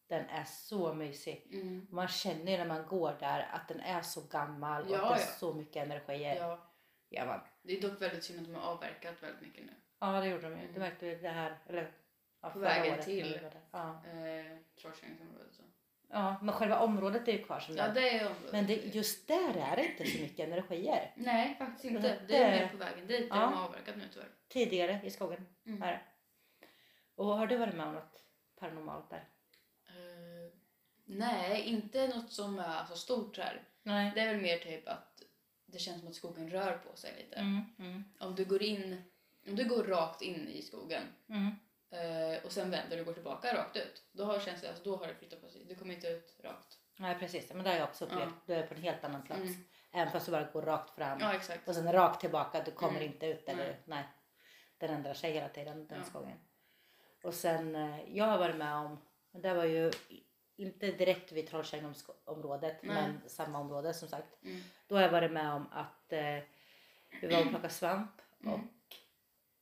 Den 0.08 0.24
är 0.28 0.44
så 0.44 0.94
mysig. 0.94 1.48
Mm. 1.52 1.86
Man 1.90 2.08
känner 2.08 2.52
ju 2.52 2.58
när 2.58 2.66
man 2.66 2.86
går 2.86 3.16
där 3.20 3.48
att 3.52 3.68
den 3.68 3.80
är 3.80 4.02
så 4.02 4.20
gammal 4.20 4.82
och 4.82 4.90
Ja, 4.90 4.96
att 4.96 5.16
det 5.16 5.22
är 5.22 5.26
ja. 5.26 5.32
så 5.38 5.54
mycket 5.54 5.84
energier. 5.84 6.36
Ja. 6.36 6.72
Ja. 7.08 7.24
man. 7.24 7.40
Det 7.62 7.78
är 7.78 7.82
dock 7.82 8.02
väldigt 8.02 8.24
synd 8.24 8.40
att 8.40 8.46
de 8.46 8.54
har 8.54 8.72
avverkat 8.72 9.22
väldigt 9.22 9.40
mycket 9.42 9.66
nu. 9.66 9.72
ja, 10.00 10.20
det 10.20 10.28
gjorde 10.28 10.42
de 10.42 10.56
ju. 10.56 10.62
Mm. 10.62 10.74
Det 10.74 10.80
märkte 10.80 11.06
vi 11.06 11.14
det 11.14 11.28
här, 11.28 11.58
eller 11.66 11.92
Ja, 12.40 12.50
På 12.50 12.58
vägen 12.58 12.94
året 12.94 13.04
till. 13.04 13.40
Ja. 13.70 14.02
Eh, 14.06 14.56
Trollkärringsområdet. 14.80 15.60
Ja, 16.10 16.36
men 16.42 16.54
själva 16.54 16.78
området 16.78 17.28
är 17.28 17.32
ju 17.32 17.44
kvar 17.44 17.60
som 17.60 17.76
Ja, 17.76 17.88
det 17.88 18.08
är 18.18 18.26
området. 18.26 18.52
Men 18.52 18.66
det, 18.66 18.74
just 18.74 19.28
där 19.28 19.56
är 19.56 19.76
det 19.76 19.86
inte 19.86 20.06
så 20.06 20.18
mycket 20.18 20.48
energier. 20.48 21.12
Nej, 21.16 21.56
faktiskt 21.58 21.84
inte. 21.84 22.18
Det- 22.28 22.36
är 22.36 22.50
mer 22.50 22.68
på 22.68 22.76
vägen 22.76 23.06
dit 23.06 23.30
där 23.30 23.36
Ja. 23.36 23.42
de 23.42 23.52
har 23.52 23.64
avverkat 23.64 23.96
nu 23.96 24.04
tyvärr. 24.12 24.28
Tidigare 24.48 25.00
i 25.04 25.10
skogen. 25.10 25.46
Mm. 25.66 25.82
Är 25.82 25.92
det. 25.92 26.00
Och 27.14 27.26
har 27.26 27.46
du 27.46 27.56
varit 27.56 27.74
med 27.74 27.86
om 27.86 27.94
något 27.94 28.22
paranormalt 28.60 29.10
där? 29.10 29.28
Eh, 29.88 30.52
nej, 31.04 31.62
inte 31.62 32.08
något 32.08 32.32
som 32.32 32.58
är 32.58 32.84
så 32.84 32.96
stort 32.96 33.38
här. 33.38 33.62
Nej. 33.82 34.12
Det 34.14 34.20
är 34.20 34.26
väl 34.26 34.42
mer 34.42 34.58
typ 34.58 34.88
att 34.88 35.22
det 35.66 35.78
känns 35.78 35.98
som 36.00 36.08
att 36.08 36.14
skogen 36.14 36.50
rör 36.50 36.78
på 36.78 36.96
sig 36.96 37.14
lite. 37.18 37.36
Mm, 37.36 37.60
mm, 37.78 38.04
Om 38.20 38.34
du 38.34 38.44
går 38.44 38.62
in, 38.62 39.02
om 39.46 39.56
du 39.56 39.64
går 39.68 39.84
rakt 39.84 40.22
in 40.22 40.48
i 40.48 40.62
skogen 40.62 41.02
mm. 41.28 41.50
Eh, 41.90 42.44
och 42.44 42.52
sen 42.52 42.70
vänder 42.70 43.00
och 43.00 43.06
går 43.06 43.12
tillbaka 43.12 43.54
rakt 43.54 43.76
ut. 43.76 44.02
Då 44.12 44.24
har, 44.24 44.40
känns 44.40 44.60
det, 44.60 44.68
alltså, 44.68 44.84
då 44.84 44.96
har 44.96 45.06
det 45.06 45.14
flyttat 45.14 45.40
på 45.40 45.48
sig. 45.48 45.64
Du 45.64 45.74
kommer 45.74 45.94
inte 45.94 46.08
ut 46.08 46.36
rakt. 46.44 46.78
Nej 46.96 47.18
precis, 47.18 47.52
men 47.52 47.64
det 47.64 47.70
har 47.70 47.76
jag 47.76 47.88
också 47.88 48.04
upplevt. 48.04 48.20
Ja. 48.28 48.40
Du 48.46 48.54
är 48.54 48.66
på 48.66 48.74
en 48.74 48.82
helt 48.82 49.04
annan 49.04 49.22
plats. 49.22 49.40
Mm. 49.42 49.64
Även 49.92 50.12
fast 50.12 50.26
du 50.26 50.32
bara 50.32 50.44
går 50.44 50.62
rakt 50.62 50.90
fram 50.90 51.18
Ja, 51.20 51.34
exakt. 51.34 51.68
och 51.68 51.74
sen 51.74 51.92
rakt 51.92 52.20
tillbaka. 52.20 52.62
Du 52.64 52.70
kommer 52.70 53.00
Mm. 53.00 53.12
inte 53.12 53.26
ut. 53.26 53.48
Eller, 53.48 53.64
Nej. 53.66 53.76
nej. 53.84 54.04
Den 54.78 54.90
ändrar 54.90 55.14
sig 55.14 55.32
hela 55.32 55.48
tiden 55.48 55.86
den 55.86 55.98
Ja. 55.98 56.04
skogen. 56.04 56.38
Och 57.24 57.34
sen 57.34 57.74
eh, 57.76 58.00
jag 58.16 58.24
har 58.24 58.38
varit 58.38 58.56
med 58.56 58.74
om, 58.74 58.98
det 59.32 59.54
var 59.54 59.64
ju 59.64 59.90
inte 60.56 60.86
direkt 60.86 61.32
vid 61.32 61.48
Trollkärringsområdet 61.48 62.82
Nej. 62.82 62.94
men 62.94 63.28
samma 63.28 63.58
område 63.58 63.94
som 63.94 64.08
sagt. 64.08 64.42
Mm. 64.44 64.60
Då 64.86 64.94
har 64.94 65.02
jag 65.02 65.10
varit 65.10 65.32
med 65.32 65.52
om 65.52 65.66
att 65.72 66.12
eh, 66.12 66.38
vi 67.20 67.26
var 67.30 67.40
och 67.40 67.48
plockade 67.48 67.72
svamp 67.74 68.10
Mm. 68.40 68.54
och 68.54 68.60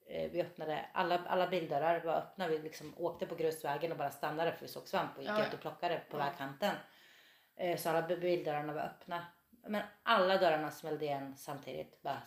vi 0.08 0.42
öppnade, 0.42 0.86
alla, 0.92 1.18
alla 1.26 1.46
bildörrar 1.48 2.00
var 2.04 2.14
öppna. 2.14 2.48
Vi 2.48 2.58
liksom 2.58 2.94
åkte 2.96 3.26
på 3.26 3.34
grusvägen 3.34 3.92
och 3.92 3.98
bara 3.98 4.10
stannade 4.10 4.52
för 4.52 4.60
vi 4.60 4.68
såg 4.68 4.88
svamp 4.88 5.10
och 5.16 5.22
gick 5.22 5.30
Ja, 5.30 5.38
ja. 5.38 5.46
ut 5.46 5.54
och 5.54 5.60
plockade 5.60 6.00
på 6.10 6.18
Ja. 6.18 6.24
vägkanten. 6.24 6.74
Eh, 7.56 7.78
så 7.78 7.88
alla 7.90 8.02
bildörrarna 8.02 8.72
var 8.72 8.80
öppna. 8.82 9.26
Men 9.66 9.82
alla 10.02 10.36
dörrarna 10.38 10.70
smällde 10.70 11.04
igen 11.04 11.36
samtidigt. 11.36 12.02
Bara 12.02 12.22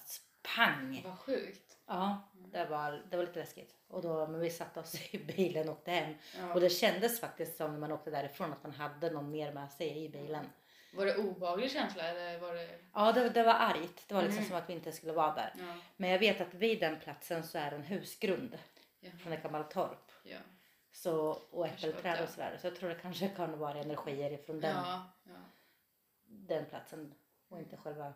pang! 0.55 1.01
Vad 1.05 1.19
sjukt. 1.19 1.77
Ja, 1.87 2.29
det 2.33 2.65
var, 2.65 3.03
det 3.11 3.17
var 3.17 3.23
lite 3.23 3.39
läskigt. 3.39 3.75
Och 3.87 4.01
då, 4.01 4.27
men 4.27 4.39
vi 4.39 4.49
satte 4.49 4.79
oss 4.79 5.13
i 5.13 5.17
bilen 5.25 5.69
och 5.69 5.75
åkte 5.75 5.91
hem. 5.91 6.15
Ja. 6.37 6.53
Och 6.53 6.59
det 6.61 6.69
kändes 6.69 7.19
faktiskt 7.19 7.57
som 7.57 7.71
när 7.71 7.79
man 7.79 7.91
åkte 7.91 8.11
därifrån 8.11 8.51
att 8.53 8.63
man 8.63 8.71
hade 8.71 9.09
någon 9.09 9.31
mer 9.31 9.51
med 9.53 9.71
sig 9.71 10.03
i 10.05 10.09
bilen. 10.09 10.45
Var 10.93 11.05
det 11.05 11.17
obehaglig 11.17 11.71
känsla 11.71 12.03
eller 12.03 12.39
var 12.39 12.53
det... 12.53 12.79
Ja, 12.93 13.11
det, 13.11 13.29
det 13.29 13.43
var 13.43 13.53
argt. 13.53 14.07
Det 14.07 14.13
var 14.13 14.21
liksom 14.21 14.37
Mm. 14.37 14.49
som 14.49 14.57
att 14.57 14.69
vi 14.69 14.73
inte 14.73 14.91
skulle 14.91 15.13
vara 15.13 15.35
där. 15.35 15.53
Ja. 15.59 15.75
Men 15.97 16.09
jag 16.09 16.19
vet 16.19 16.41
att 16.41 16.53
vid 16.53 16.79
den 16.79 16.99
platsen 16.99 17.43
så 17.43 17.57
är 17.57 17.71
en 17.71 17.83
husgrund 17.83 18.57
Ja. 18.99 19.11
från 19.23 19.33
ett 19.33 19.43
gammalt 19.43 19.71
torp. 19.71 20.11
Ja. 20.23 20.37
Så, 20.91 21.15
och 21.51 21.67
äppelträd 21.67 22.23
och 22.23 22.29
sådär. 22.29 22.57
Så 22.61 22.67
jag 22.67 22.75
tror 22.75 22.89
det 22.89 22.95
kanske 22.95 23.27
kan 23.29 23.59
vara 23.59 23.79
energier 23.79 24.31
ifrån 24.31 24.59
den, 24.59 24.75
den 26.23 26.65
platsen 26.65 27.13
och 27.47 27.59
inte 27.59 27.77
själva. 27.77 28.13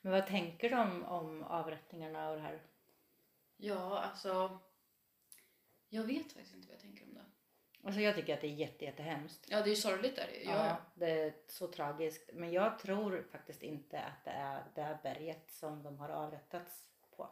Men 0.00 0.12
vad 0.12 0.26
tänker 0.26 0.70
du 0.70 0.76
om, 0.76 1.04
om 1.04 1.42
avrättningarna 1.42 2.30
och 2.30 2.36
det 2.36 2.42
här? 2.42 2.62
Ja, 3.56 3.98
alltså... 3.98 4.58
Jag 5.88 6.02
vet 6.04 6.32
faktiskt 6.32 6.54
inte 6.54 6.68
vad 6.68 6.74
jag 6.74 6.80
tänker 6.82 7.04
om 7.04 7.14
det. 7.14 7.24
Alltså 7.84 8.00
jag 8.00 8.14
tycker 8.14 8.34
att 8.34 8.40
det 8.40 8.46
är 8.46 8.54
jätte, 8.54 8.84
jättehemskt. 8.84 9.46
Ja, 9.50 9.56
det 9.56 9.64
är 9.64 9.68
ju 9.70 9.76
sorgligt 9.76 10.16
där 10.16 10.28
Ja, 10.44 10.66
ja. 10.66 10.76
det 10.94 11.10
är 11.22 11.32
så 11.48 11.66
tragiskt. 11.66 12.30
Men 12.32 12.52
jag 12.52 12.78
tror 12.78 13.26
faktiskt 13.32 13.62
inte 13.62 14.00
att 14.00 14.24
det 14.24 14.30
är 14.30 14.64
det 14.74 14.82
här 14.82 14.98
berget 15.02 15.50
som 15.50 15.82
de 15.82 15.98
har 15.98 16.08
avrättats 16.08 16.88
på. 17.16 17.30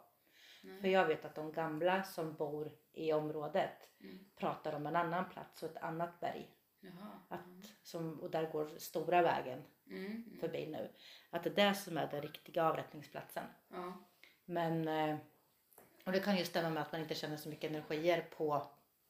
Nej. 0.63 0.81
För 0.81 0.87
jag 0.87 1.05
vet 1.05 1.25
att 1.25 1.35
de 1.35 1.51
gamla 1.51 2.03
som 2.03 2.33
bor 2.33 2.71
i 2.93 3.13
området 3.13 3.87
Mm. 3.99 4.25
pratar 4.35 4.73
om 4.73 4.87
en 4.87 4.95
annan 4.95 5.29
plats 5.29 5.63
och 5.63 5.69
ett 5.69 5.77
annat 5.83 6.19
berg. 6.19 6.49
Jaha. 6.79 7.19
Att, 7.29 7.39
som, 7.83 8.19
och 8.19 8.31
där 8.31 8.51
går 8.51 8.71
stora 8.77 9.21
vägen 9.21 9.63
Mm. 9.87 10.05
Mm. 10.05 10.39
förbi 10.39 10.67
nu. 10.67 10.91
Att 11.29 11.43
det 11.43 11.49
är 11.49 11.69
det 11.69 11.75
som 11.75 11.97
är 11.97 12.07
den 12.07 12.21
riktiga 12.21 12.63
avrättningsplatsen. 12.65 13.43
Ja. 13.69 13.93
Men, 14.45 14.87
eh, 14.87 15.17
och 16.05 16.11
det 16.11 16.19
kan 16.19 16.37
ju 16.37 16.45
stämma 16.45 16.69
med 16.69 16.83
att 16.83 16.91
man 16.91 17.01
inte 17.01 17.15
känner 17.15 17.37
så 17.37 17.49
mycket 17.49 17.69
energier 17.71 18.21
på 18.37 18.67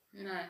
Nej. 0.10 0.45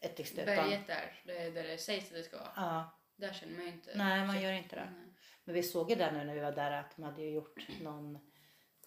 Utan- 0.00 0.44
Berget 0.44 0.86
där, 0.86 1.20
det 1.24 1.38
är 1.38 1.50
där 1.50 1.64
det 1.64 1.78
sägs 1.78 2.04
att 2.06 2.12
det 2.12 2.22
ska 2.22 2.38
vara. 2.38 2.52
Ja, 2.56 2.98
Där 3.16 3.32
känner 3.32 3.54
man 3.56 3.64
ju 3.66 3.72
inte... 3.72 3.92
nej 3.94 4.26
man 4.26 4.42
gör 4.42 4.52
inte 4.52 4.76
det. 4.76 4.90
Nej. 4.96 5.14
Men 5.44 5.54
vi 5.54 5.62
såg 5.62 5.90
ju 5.90 5.96
där 5.96 6.12
nu 6.12 6.24
när 6.24 6.34
vi 6.34 6.40
var 6.40 6.52
där 6.52 6.70
att 6.70 6.96
de 6.96 7.02
hade 7.02 7.22
ju 7.22 7.30
gjort 7.30 7.66
någon 7.80 8.18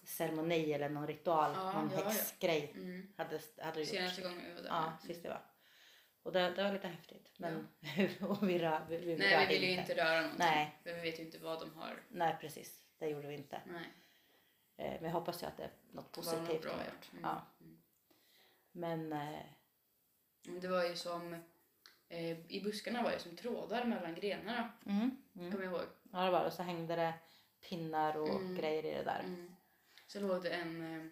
ceremoni 0.04 0.72
eller 0.72 0.88
någon 0.88 1.06
ritual, 1.06 1.52
Ja, 1.54 1.72
någon 1.72 1.90
ja, 1.94 2.00
ja. 2.00 2.08
häxgrej. 2.08 2.72
Mm. 2.74 3.12
Hade, 3.16 3.40
hade. 3.58 3.86
Senaste 3.86 4.22
gången 4.22 4.44
vi 4.44 4.54
var 4.54 4.62
där. 4.62 4.68
Ja, 4.68 4.92
sist 5.06 5.22
det 5.22 5.28
var. 5.28 5.42
Och 6.22 6.32
det, 6.32 6.50
det 6.50 6.62
var 6.62 6.72
lite 6.72 6.88
häftigt. 6.88 7.32
Men 7.38 7.68
och 8.20 8.48
vi, 8.48 8.58
rö, 8.58 8.80
vi, 8.88 8.96
vi 8.96 9.16
Nej, 9.16 9.34
rör 9.34 9.46
vi 9.48 9.54
vill 9.54 9.62
ju 9.62 9.70
inte 9.80 9.94
röra 9.96 10.20
någonting. 10.20 10.38
Nej. 10.38 10.78
För 10.82 10.92
vi 10.94 11.00
vet 11.00 11.18
ju 11.20 11.24
inte 11.24 11.38
vad 11.38 11.60
de 11.60 11.74
har. 11.74 12.02
Nej, 12.08 12.36
precis. 12.40 12.84
Det 12.98 13.08
gjorde 13.08 13.28
vi 13.28 13.34
inte. 13.34 13.60
Nej. 13.66 13.92
Eh, 14.76 14.92
Men 15.00 15.04
jag 15.04 15.10
hoppas 15.10 15.42
ju 15.42 15.46
att 15.46 15.56
det 15.56 15.62
är 15.64 15.70
något 15.92 16.12
positivt 16.12 16.62
de 16.62 16.68
har 16.68 16.76
ja. 16.78 16.84
gjort. 16.84 17.12
Mm. 17.12 17.22
Ja. 17.22 17.46
Mm. 17.60 17.82
Men 18.72 19.12
eh, 19.12 19.18
Men 19.18 19.38
Det 20.42 20.68
var 20.68 20.84
ju 20.84 20.96
som... 20.96 21.34
Eh, 22.08 22.38
I 22.52 22.60
buskarna 22.64 23.02
var 23.02 23.10
det 23.10 23.18
som 23.18 23.36
trådar 23.36 23.84
mellan 23.84 24.14
grenarna. 24.14 24.72
mm, 24.86 25.10
mm. 25.36 25.52
Kommer 25.52 25.64
jag 25.64 25.72
ihåg. 25.72 25.86
Ja, 26.12 26.24
det 26.24 26.30
var 26.30 26.44
det. 26.44 26.50
Så 26.50 26.62
hängde 26.62 26.96
det 26.96 27.14
pinnar 27.68 28.16
och 28.16 28.28
Mm. 28.28 28.54
grejer 28.54 28.84
i 28.84 28.94
det 28.94 29.02
där. 29.04 29.20
Mm. 29.20 29.54
Så 30.06 30.20
låg 30.20 30.42
det 30.42 30.50
en 30.50 31.00
eh, 31.00 31.06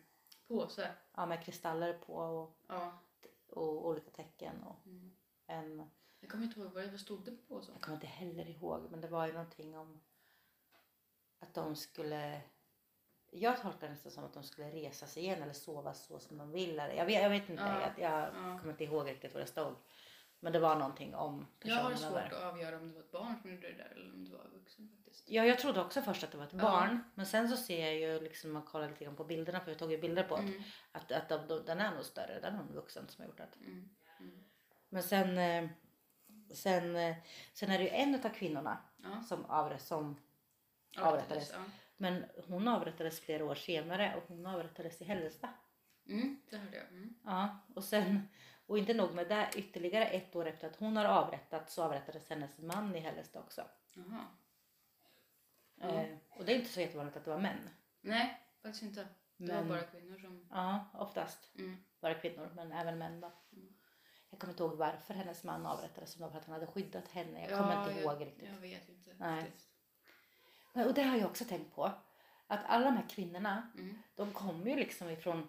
påse. 0.48 0.90
Ja, 1.14 1.26
med 1.26 1.44
kristaller 1.44 1.92
på 1.92 2.14
och, 2.14 2.56
Ja. 2.68 2.98
och 3.48 3.86
olika 3.86 4.10
tecken. 4.10 4.62
Och 4.62 4.86
Mm. 4.86 5.16
en, 5.46 5.90
Jag 6.20 6.30
kommer 6.30 6.44
inte 6.44 6.60
ihåg 6.60 6.72
vad 6.72 6.92
det 6.92 6.98
stod 6.98 7.24
det 7.24 7.30
på 7.30 7.42
påsen. 7.54 7.74
jag 7.74 7.82
kommer 7.82 7.96
inte 7.96 8.06
heller 8.06 8.48
ihåg, 8.48 8.90
men 8.90 9.00
det 9.00 9.08
var 9.08 9.26
ju 9.26 9.32
någonting 9.32 9.78
om 9.78 10.00
att 11.38 11.54
de 11.54 11.76
skulle 11.76 12.40
jag 13.30 13.62
tolkar 13.62 13.86
det 13.86 13.92
nästan 13.92 14.12
som 14.12 14.24
att 14.24 14.34
de 14.34 14.42
skulle 14.42 14.70
resa 14.70 15.06
sig 15.06 15.22
igen 15.22 15.42
eller 15.42 15.52
sova 15.52 15.94
så 15.94 16.18
som 16.20 16.38
de 16.38 16.50
vill. 16.52 16.76
Jag, 16.76 17.06
vet, 17.06 17.22
jag 17.22 17.30
vet 17.30 17.48
inte, 17.48 17.62
Ja, 17.62 17.80
jag, 17.80 18.10
jag 18.12 18.28
ja. 18.34 18.58
kommer 18.58 18.70
inte 18.70 18.84
ihåg 18.84 19.06
riktigt 19.08 19.34
vad 19.34 19.42
det 19.42 19.46
stod. 19.46 19.74
Men 20.42 20.52
det 20.52 20.58
var 20.58 20.76
någonting 20.76 21.14
om 21.14 21.46
Jag 21.62 21.74
har 21.74 21.90
personerna 21.90 22.10
svårt 22.22 22.30
där. 22.30 22.36
att 22.36 22.52
avgöra 22.52 22.76
om 22.76 22.88
det 22.88 22.94
var 22.94 23.00
ett 23.00 23.10
barn 23.12 23.34
som 23.42 23.50
gjorde 23.50 23.68
det 23.70 23.76
där 23.76 23.90
eller 23.96 24.12
om 24.14 24.24
det 24.24 24.30
var 24.36 24.44
vuxen 24.54 24.88
faktiskt. 24.96 25.28
Ja, 25.30 25.44
jag 25.44 25.58
trodde 25.58 25.80
också 25.80 26.02
först 26.02 26.24
att 26.24 26.30
det 26.32 26.38
var 26.38 26.44
ett 26.44 26.52
Ja. 26.52 26.58
barn. 26.62 27.04
Men 27.14 27.26
sen 27.26 27.48
så 27.48 27.56
ser 27.56 27.80
jag 27.86 27.94
ju 27.94 28.20
liksom, 28.20 28.52
man 28.52 28.62
kollar 28.62 28.88
lite 28.88 29.04
grann 29.04 29.16
på 29.16 29.24
bilderna, 29.24 29.60
för 29.60 29.72
vi 29.72 29.78
tog 29.78 29.92
ju 29.92 29.98
bilder 29.98 30.22
på 30.22 30.36
Mm. 30.36 30.62
att, 30.92 31.12
att 31.12 31.28
de, 31.28 31.46
de, 31.48 31.64
den 31.66 31.80
är 31.80 31.94
nog 31.94 32.04
större. 32.04 32.40
Den 32.40 32.54
är 32.54 32.58
nog 32.58 32.74
vuxen 32.74 33.08
som 33.08 33.22
har 33.22 33.28
gjort 33.28 33.36
det. 33.36 33.48
Mm. 33.56 33.88
Mm. 34.20 34.44
Men 34.88 35.02
sen, 35.02 35.38
eh, 35.38 35.68
sen, 36.54 36.96
eh, 36.96 37.16
sen 37.52 37.70
är 37.70 37.78
det 37.78 37.84
ju 37.84 37.90
en 37.90 38.14
av 38.14 38.28
kvinnorna 38.28 38.78
Ja. 38.96 39.22
som, 39.28 39.44
avrä- 39.46 39.78
som 39.78 40.16
Avrättades. 40.98 41.50
Ja. 41.54 41.58
Men 42.00 42.24
hon 42.48 42.68
avrättades 42.68 43.20
flera 43.20 43.44
år 43.44 43.54
senare 43.54 44.14
och 44.16 44.22
hon 44.28 44.46
avrättades 44.46 45.02
i 45.02 45.04
Hällestad. 45.04 45.48
Mm, 46.08 46.40
det 46.50 46.56
hörde 46.56 46.76
jag. 46.76 46.86
Mm. 46.88 47.14
Ja, 47.24 47.58
och 47.74 47.84
sen, 47.84 48.28
och 48.66 48.78
inte 48.78 48.94
nog 48.94 49.14
med 49.14 49.28
det, 49.28 49.50
ytterligare 49.56 50.06
ett 50.06 50.36
år 50.36 50.46
efter 50.46 50.68
att 50.68 50.76
hon 50.76 50.96
har 50.96 51.04
avrättats 51.04 51.74
så 51.74 51.82
avrättades 51.82 52.28
hennes 52.28 52.58
man 52.58 52.96
i 52.96 53.00
Hällestad 53.00 53.40
också. 53.40 53.64
Jaha. 53.94 54.26
Ja. 55.74 55.88
Eh, 55.88 56.16
och 56.28 56.44
det 56.44 56.52
är 56.52 56.56
inte 56.56 56.70
så 56.70 56.80
jättevanligt 56.80 57.16
att 57.16 57.24
det 57.24 57.30
var 57.30 57.38
män. 57.40 57.70
Nej, 58.00 58.40
faktiskt 58.62 58.82
inte. 58.82 59.00
Det 59.36 59.46
Men- 59.46 59.68
var 59.68 59.76
bara 59.76 59.82
kvinnor 59.86 60.18
som... 60.18 60.46
Ja, 60.50 60.84
oftast 60.94 61.50
Mm. 61.58 61.76
bara 62.00 62.14
kvinnor, 62.14 62.50
men 62.54 62.72
även 62.72 62.98
män 62.98 63.20
då. 63.20 63.32
Mm. 63.52 63.74
Jag 64.30 64.40
kommer 64.40 64.52
inte 64.52 64.62
ihåg 64.62 64.76
varför 64.76 65.14
hennes 65.14 65.44
man 65.44 65.66
avrättades, 65.66 66.16
om 66.16 66.20
det 66.20 66.24
var 66.24 66.30
för 66.30 66.38
att 66.38 66.44
han 66.44 66.52
hade 66.52 66.66
skyddat 66.66 67.08
henne. 67.08 67.48
Jag 67.50 67.58
kommer 67.58 67.88
inte 67.88 68.00
ihåg 68.00 68.12
jag, 68.12 68.26
riktigt. 68.26 68.48
Jag 68.48 68.60
vet 68.60 68.88
inte. 68.88 69.14
Nej. 69.18 69.42
faktiskt. 69.42 69.69
Men, 70.72 70.88
och 70.88 70.94
det 70.94 71.02
har 71.02 71.16
jag 71.16 71.26
också 71.30 71.44
tänkt 71.44 71.74
på. 71.74 71.90
Att 72.46 72.60
alla 72.66 72.84
de 72.84 72.96
här 72.96 73.08
kvinnorna, 73.10 73.70
Mm. 73.74 73.98
de 74.14 74.32
kommer 74.32 74.66
ju 74.70 74.76
liksom 74.76 75.10
ifrån, 75.10 75.48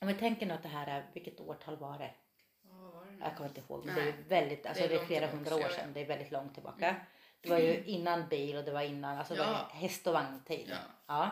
om 0.00 0.08
vi 0.08 0.14
tänker 0.14 0.46
nu 0.46 0.54
att 0.54 0.62
det 0.62 0.68
här 0.68 0.86
är, 0.86 1.10
vilket 1.14 1.40
årtal 1.40 1.76
var 1.76 1.98
det? 1.98 2.14
Ja, 2.62 2.70
vad 2.74 2.92
var 2.92 3.04
det? 3.04 3.16
Jag 3.20 3.36
kommer 3.36 3.48
inte 3.48 3.60
ihåg, 3.60 3.84
men 3.86 3.94
Nej. 3.94 4.04
det 4.04 4.10
är 4.36 4.40
väldigt, 4.40 4.66
alltså 4.66 4.82
Det 4.82 4.88
det 4.88 4.94
är 4.94 4.96
är, 4.96 4.98
långt 5.00 5.06
flera 5.06 5.26
hundra 5.26 5.54
år 5.54 5.60
ja, 5.60 5.66
ja. 5.70 5.74
sedan. 5.76 5.92
Det 5.92 6.00
är 6.00 6.06
väldigt 6.06 6.30
långt 6.30 6.54
tillbaka. 6.54 6.88
Mm. 6.88 7.00
Det 7.40 7.50
var 7.50 7.58
ju 7.58 7.84
innan 7.84 8.28
bil 8.28 8.56
och 8.56 8.64
det 8.64 8.72
var 8.72 8.82
innan, 8.82 9.18
alltså 9.18 9.34
det 9.34 9.40
var 9.40 9.52
Ja. 9.52 9.68
häst 9.72 10.06
och 10.06 10.12
vagntid. 10.12 10.68
Ja. 10.70 10.76
Ja. 11.06 11.30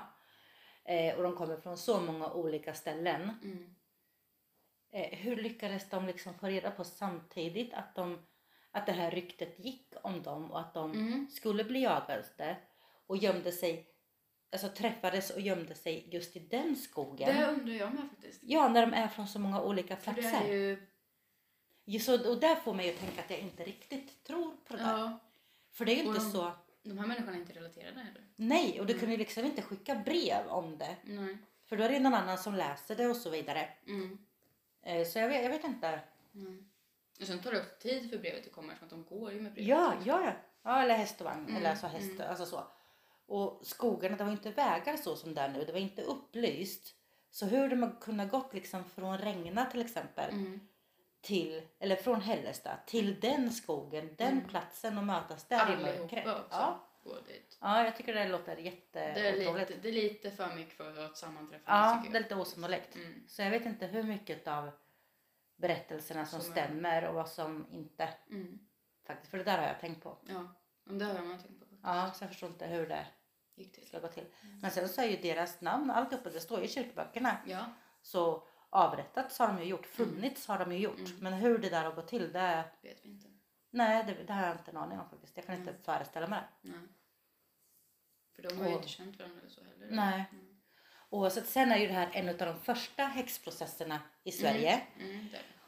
Eh, 0.92 1.16
och 1.16 1.22
de 1.22 1.36
kommer 1.36 1.56
från 1.56 1.76
så 1.78 2.00
många 2.00 2.32
olika 2.32 2.74
ställen. 2.74 3.22
Mm. 3.42 3.74
Eh, 4.90 5.18
hur 5.18 5.36
lyckades 5.36 5.90
de 5.90 6.06
liksom 6.06 6.34
få 6.34 6.46
reda 6.46 6.70
på 6.70 6.84
samtidigt 6.84 7.74
att, 7.74 7.94
de, 7.94 8.26
att 8.70 8.86
det 8.86 8.92
här 8.92 9.10
ryktet 9.10 9.58
gick 9.58 9.92
om 10.02 10.22
dem 10.22 10.50
och 10.52 10.60
att 10.60 10.74
de 10.74 10.92
Mm. 10.92 11.28
skulle 11.30 11.64
bli 11.64 11.82
jagade 11.82 12.24
och 13.08 13.16
gömde 13.16 13.52
sig, 13.52 13.86
alltså 14.52 14.68
träffades 14.68 15.30
och 15.30 15.40
gömde 15.40 15.74
sig 15.74 16.08
just 16.12 16.36
i 16.36 16.38
den 16.40 16.76
skogen? 16.76 17.36
Det 17.36 17.46
undrar 17.46 17.74
jag 17.74 17.94
med 17.94 18.08
faktiskt. 18.10 18.40
Ja, 18.42 18.68
när 18.68 18.86
de 18.86 18.94
är 18.94 19.08
från 19.08 19.28
så 19.28 19.38
många 19.38 19.62
olika 19.62 19.96
För 19.96 20.12
det 20.12 20.20
platser. 20.22 20.48
är 20.48 20.52
ju... 20.54 20.86
Ja, 21.84 22.00
Så, 22.00 22.30
och 22.30 22.40
där 22.40 22.54
får 22.54 22.74
mig 22.74 22.90
att 22.90 23.00
tänka 23.00 23.20
att 23.22 23.30
jag 23.30 23.38
inte 23.38 23.64
riktigt 23.64 24.24
tror 24.24 24.50
på 24.64 24.76
det 24.76 24.82
där. 24.82 24.98
Ja, 24.98 25.18
För 25.70 25.84
det 25.84 25.92
är 25.92 25.96
ju 25.96 26.02
inte 26.02 26.18
de- 26.20 26.30
så, 26.30 26.52
de 26.82 26.98
här 26.98 27.06
människorna 27.06 27.36
är 27.36 27.40
inte 27.40 27.52
relaterade 27.52 28.00
heller. 28.00 28.26
nej, 28.36 28.80
och 28.80 28.86
du 28.86 28.98
kan 28.98 29.10
ju 29.10 29.16
liksom 29.16 29.44
inte 29.44 29.62
skicka 29.62 29.94
brev 29.94 30.46
om 30.48 30.78
det. 30.78 30.96
Nej. 31.04 31.38
För 31.64 31.76
då 31.76 31.84
är 31.84 31.88
det 31.88 32.00
någon 32.00 32.14
annan 32.14 32.38
som 32.38 32.54
läser 32.54 32.96
det 32.96 33.06
och 33.06 33.16
så 33.16 33.30
vidare. 33.30 33.68
Mm. 33.86 34.18
Eh, 34.82 35.06
Så 35.06 35.18
jag 35.18 35.28
vet, 35.28 35.42
jag 35.42 35.50
vet 35.50 35.64
inte. 35.64 36.00
Mm. 36.34 36.68
Och 37.20 37.26
sen 37.26 37.38
tar 37.38 37.52
det 37.52 37.58
också 37.60 37.74
tid 37.80 38.10
för 38.10 38.18
brevet 38.18 38.46
att 38.46 38.52
komma 38.52 38.72
eftersom 38.72 39.00
att 39.00 39.08
de 39.08 39.16
går 39.16 39.32
ju 39.32 39.40
med 39.40 39.52
brevet. 39.52 39.68
Ja, 39.68 39.94
ja, 40.04 40.24
ja. 40.24 40.32
ja 40.62 40.82
eller 40.82 40.94
häst 40.96 41.20
och 41.20 41.24
vagn. 41.24 41.44
Mm, 41.44 41.56
Eller 41.56 41.70
alltså 41.70 41.86
häst, 41.86 42.10
mm. 42.10 42.28
alltså 42.30 42.46
så. 42.46 42.66
Och 43.28 43.60
skogarna, 43.66 44.16
det 44.16 44.24
var 44.24 44.30
inte 44.30 44.50
vägar 44.50 44.96
så 44.96 45.16
som 45.16 45.34
det 45.34 45.40
är 45.40 45.48
nu. 45.48 45.64
Det 45.64 45.72
var 45.72 45.78
inte 45.80 46.02
upplyst. 46.02 46.94
Så 47.30 47.46
hur 47.46 47.68
de 47.68 47.82
har 47.82 48.00
kunnat 48.00 48.30
gått 48.30 48.54
liksom 48.54 48.84
från 48.84 49.18
Regna 49.18 49.64
till 49.66 49.80
exempel 49.80 50.30
Mm. 50.30 50.60
till, 51.20 51.62
eller 51.78 51.96
från 51.96 52.20
Hällestad 52.20 52.76
till 52.86 53.20
den 53.20 53.50
skogen, 53.52 54.14
den 54.18 54.32
Mm. 54.32 54.48
platsen 54.48 54.98
och 54.98 55.04
mötas 55.04 55.44
där 55.48 55.72
i 55.72 55.76
mörkret. 55.82 56.26
Allihopa 56.26 56.40
också 56.44 56.56
Ja. 56.58 56.84
ja, 57.60 57.84
jag 57.84 57.96
tycker 57.96 58.14
det 58.14 58.28
låter 58.28 58.56
Det 58.56 58.60
är, 59.00 59.36
lite, 59.36 59.74
det 59.82 59.88
är 59.88 59.92
lite 59.92 60.30
för 60.30 60.54
mycket 60.54 60.74
för 60.76 61.04
att 61.04 61.16
sammanträffande 61.16 61.62
Ja, 61.66 62.00
det 62.02 62.08
är 62.08 62.14
jag. 62.14 62.22
lite 62.22 62.34
osannolikt. 62.34 62.94
Mm. 62.94 63.24
Så 63.28 63.42
jag 63.42 63.50
vet 63.50 63.66
inte 63.66 63.86
hur 63.86 64.02
mycket 64.02 64.48
av 64.48 64.70
berättelserna 65.56 66.26
som, 66.26 66.40
Som 66.40 66.50
stämmer 66.52 67.04
och 67.08 67.14
vad 67.14 67.28
som 67.28 67.66
inte. 67.72 68.08
Mm. 68.30 68.58
Faktiskt, 69.06 69.30
för 69.30 69.38
det 69.38 69.44
där 69.44 69.58
har 69.58 69.66
jag 69.66 69.80
tänkt 69.80 70.02
på. 70.02 70.16
Ja, 70.28 70.54
det 70.84 71.04
har 71.04 71.22
man 71.22 71.38
tänkt 71.38 71.58
på. 71.60 71.64
faktiskt. 71.66 71.80
Ja, 71.84 72.10
så 72.14 72.24
jag 72.24 72.30
förstår 72.30 72.48
inte 72.48 72.66
hur 72.66 72.86
det 72.88 73.06
Gick 73.58 73.72
till. 73.74 73.86
ska 73.86 73.98
gå 73.98 74.08
till. 74.08 74.24
Men 74.62 74.70
sen 74.70 74.88
så 74.88 75.00
är 75.00 75.06
ju 75.06 75.16
deras 75.16 75.60
namn, 75.60 75.90
alltihopa, 75.90 76.30
det 76.30 76.40
står 76.40 76.58
ju 76.58 76.64
i 76.64 76.68
kyrkböckerna. 76.68 77.36
Ja, 77.46 77.64
Så 78.02 78.46
avrättats 78.70 79.38
har 79.38 79.48
de 79.48 79.58
ju 79.58 79.64
gjort, 79.64 79.86
funnits 79.86 80.46
har 80.48 80.58
de 80.58 80.72
ju 80.72 80.78
gjort. 80.78 80.98
Mm. 80.98 81.16
Men 81.20 81.32
hur 81.32 81.58
det 81.58 81.68
där 81.68 81.84
har 81.84 81.92
gått 81.92 82.08
till, 82.08 82.32
det, 82.32 82.64
vet 82.82 83.04
vi 83.04 83.08
inte. 83.08 83.28
nej, 83.70 84.04
det, 84.04 84.14
det 84.26 84.32
har 84.32 84.46
jag 84.46 84.54
inte 84.56 84.70
en 84.70 84.76
aning 84.76 84.98
om 84.98 85.08
faktiskt. 85.10 85.36
Jag 85.36 85.46
kan 85.46 85.54
inte 85.54 85.70
Mm. 85.70 85.82
föreställa 85.82 86.26
mig 86.26 86.40
det. 86.62 86.68
Nej. 86.68 86.80
För 88.36 88.42
de 88.42 88.58
har 88.58 88.64
ju 88.64 88.70
Och- 88.70 88.76
inte 88.76 88.88
känt 88.88 89.18
varandra 89.18 89.48
så 89.48 89.64
heller. 89.64 89.86
Nej. 89.90 90.24
Mm. 90.32 90.44
Oavsett, 91.10 91.46
sen 91.48 91.72
är 91.72 91.76
ju 91.76 91.86
det 91.86 91.92
här 91.92 92.10
en 92.12 92.28
av 92.28 92.36
de 92.36 92.60
första 92.60 93.02
häxprocesserna 93.04 94.00
i 94.24 94.32
Sverige. 94.32 94.82
Mm. 95.00 95.26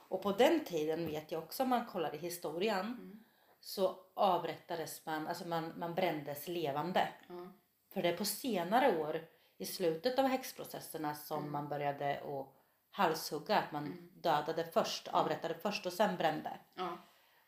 Och 0.08 0.22
på 0.22 0.32
den 0.32 0.64
tiden 0.64 1.06
vet 1.06 1.32
jag 1.32 1.42
också 1.42 1.62
om 1.62 1.68
man 1.68 1.86
kollar 1.86 2.14
i 2.14 2.18
historien 2.18 2.80
Mm. 2.86 3.24
så 3.60 4.04
avrättades 4.14 5.06
man, 5.06 5.26
alltså 5.28 5.48
man, 5.48 5.72
man 5.78 5.94
brändes 5.94 6.48
levande. 6.48 7.08
Ja. 7.28 7.52
För 7.92 8.02
det 8.02 8.08
är 8.08 8.16
på 8.16 8.24
senare 8.24 8.98
år 8.98 9.26
i 9.58 9.66
slutet 9.66 10.18
av 10.18 10.26
häxprocesserna 10.26 11.14
som 11.14 11.38
Mm. 11.38 11.52
man 11.52 11.68
började 11.68 12.20
att 12.20 12.46
halshugga, 12.90 13.58
att 13.58 13.72
man 13.72 13.86
Mm. 13.86 14.10
dödade 14.14 14.64
först, 14.64 15.08
avrättade 15.08 15.54
först 15.54 15.86
och 15.86 15.92
sen 15.92 16.16
brände. 16.16 16.58
Ja. 16.74 16.98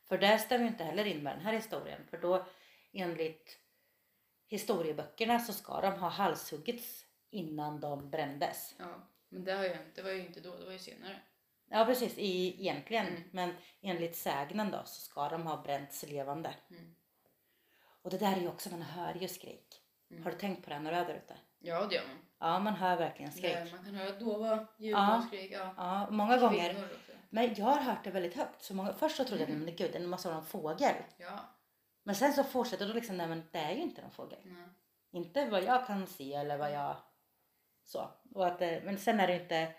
För 0.05 0.19
det 0.19 0.39
stämmer 0.39 0.65
ju 0.65 0.71
inte 0.71 0.85
heller 0.85 1.05
in 1.05 1.23
med 1.23 1.37
den 1.37 1.45
här 1.45 1.53
historien. 1.53 2.07
För 2.11 2.17
då 2.19 2.47
enligt 2.93 3.59
historieböckerna 4.47 5.39
så 5.39 5.53
ska 5.53 5.81
de 5.81 5.99
ha 6.01 6.09
halshuggits 6.09 7.05
innan 7.31 7.81
de 7.81 8.11
brändes. 8.11 8.75
ja. 8.79 9.09
Men 9.29 9.45
det, 9.45 9.53
har 9.53 9.65
ju, 9.65 9.77
det 9.95 10.03
var 10.03 10.11
ju 10.11 10.27
inte 10.27 10.41
då, 10.41 10.57
det 10.57 10.65
var 10.65 10.73
ju 10.73 10.79
senare. 10.79 11.21
Ja 11.69 11.85
precis, 11.85 12.19
i, 12.19 12.61
egentligen. 12.63 13.07
Mm. 13.07 13.23
Men 13.31 13.55
enligt 13.81 14.17
sägnen 14.17 14.71
då 14.71 14.79
så 14.85 15.01
ska 15.01 15.29
de 15.29 15.47
ha 15.47 15.63
bränts 15.63 16.03
levande. 16.03 16.55
Mm. 16.71 16.95
Och 18.03 18.11
det 18.11 18.19
där 18.19 18.37
är 18.37 18.41
ju 18.41 18.49
också, 18.49 18.71
man 18.71 18.83
hör 18.83 19.15
ju 19.15 19.29
skrik. 19.29 19.82
Mm. 20.13 20.25
Har 20.25 20.31
du 20.31 20.39
tänkt 20.39 20.65
på 20.65 20.71
det 20.71 20.79
när 20.79 20.91
du 20.93 20.97
är 20.99 21.05
där 21.05 21.15
ute? 21.15 21.37
Ja, 21.59 21.87
det 21.87 21.95
gör 21.95 22.03
man. 22.09 22.17
Ja, 22.41 22.59
man 22.59 22.75
hör 22.75 22.97
verkligen 22.97 23.33
skrik. 23.33 23.43
Det, 23.55 23.69
man 23.77 23.85
kan 23.85 23.95
höra 23.95 24.19
dova 24.19 24.67
ljud 24.79 24.93
Ja. 24.93 25.19
och 25.19 25.25
skrik. 25.25 25.53
Ja. 25.53 25.75
Ja, 25.77 26.11
många 26.11 26.37
gånger. 26.39 26.73
Kvinnor 26.73 26.85
också. 26.85 27.13
Men 27.31 27.55
jag 27.55 27.65
har 27.67 27.81
hört 27.81 28.05
det 28.05 28.11
väldigt 28.11 28.35
högt. 28.37 28.63
Så 28.63 28.75
många, 28.75 28.93
först 28.93 29.17
så 29.17 29.25
trodde 29.25 29.43
jag 29.43 29.51
Mm. 29.51 29.69
att 29.69 29.75
gud, 29.79 29.93
det 29.93 30.01
måste 30.01 30.29
vara 30.29 30.39
en 30.39 30.45
fågel. 30.45 30.95
Ja. 31.17 31.39
Men 32.03 32.15
sen 32.15 32.33
så 32.33 32.45
fortsätter 32.45 32.87
då 32.89 32.93
liksom, 32.95 33.17
nej 33.17 33.27
men 33.29 33.43
det 33.53 33.59
är 33.59 33.73
ju 33.73 33.83
inte 33.83 34.03
en 34.03 34.11
fågel. 34.11 34.39
Nej. 34.45 34.69
Inte 35.13 35.47
vad 35.51 35.63
jag 35.65 35.87
kan 35.87 36.07
se 36.07 36.35
eller 36.35 36.59
vad 36.59 36.73
jag 36.73 36.97
så. 37.85 38.11
Och 38.35 38.47
att, 38.47 38.63
eh, 38.63 38.83
men 38.83 38.99
sen 38.99 39.21
är 39.21 39.27
det 39.27 39.35
inte, 39.43 39.75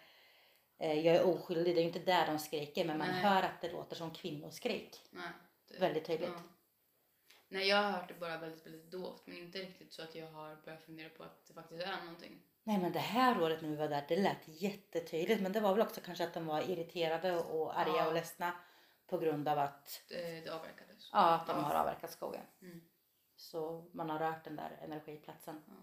eh, 0.80 0.94
jag 1.00 1.16
är 1.16 1.24
oskyldig, 1.26 1.76
det 1.76 1.80
är 1.80 1.82
ju 1.84 1.88
inte 1.88 2.00
där 2.00 2.28
de 2.28 2.40
skriker 2.40 2.86
men 2.86 2.98
man 2.98 3.08
Nej. 3.08 3.22
hör 3.22 3.42
att 3.44 3.62
det 3.62 3.72
låter 3.72 3.96
som 3.96 4.12
kvinnoskrik. 4.12 5.02
Nej. 5.12 5.30
Det, 5.68 5.80
Väldigt 5.80 6.06
tydligt. 6.06 6.30
Ja. 6.34 6.42
Nej, 7.54 7.68
jag 7.68 7.78
har 7.78 7.92
hört 7.92 8.08
det 8.08 8.14
bara 8.14 8.38
väldigt, 8.38 8.66
väldigt 8.66 8.92
dovt. 8.92 9.28
Men 9.28 9.38
inte 9.38 9.58
riktigt 9.60 9.94
så 9.94 10.04
att 10.04 10.16
jag 10.16 10.28
har 10.28 10.56
börjat 10.66 10.84
fundera 10.84 11.10
på 11.10 11.24
att 11.24 11.48
det 11.48 11.54
faktiskt 11.54 11.84
är 11.84 12.02
någonting. 12.02 12.42
Nej 12.64 12.78
men 12.80 12.92
det 12.92 13.00
här 13.00 13.42
året 13.42 13.62
när 13.62 13.70
vi 13.70 13.76
var 13.76 13.88
där, 13.88 14.06
det 14.08 14.16
lät 14.16 14.48
jättetydligt. 14.48 15.42
Men 15.42 15.52
det 15.52 15.60
var 15.60 15.74
väl 15.74 15.82
också 15.82 16.02
kanske 16.02 16.24
att 16.24 16.34
de 16.34 16.46
var 16.46 16.62
irriterade 16.70 17.36
och 17.42 17.80
arga 17.80 17.94
Ja. 17.98 18.08
och 18.08 18.14
ledsna 18.14 18.54
på 19.08 19.18
grund 19.18 19.48
av 19.48 19.60
att, 19.60 20.02
Det, 20.10 20.42
det 20.42 20.50
avverkades. 20.50 21.10
ja, 21.14 21.34
att 21.36 21.48
de 21.48 21.64
har 21.64 21.74
avverkat 21.76 22.12
skogen. 22.12 22.46
Mm. 22.62 22.82
Så 23.36 23.90
man 23.92 24.10
har 24.10 24.20
rört 24.20 24.44
den 24.44 24.56
där 24.56 24.78
energiplatsen. 24.82 25.62
Ja. 25.68 25.74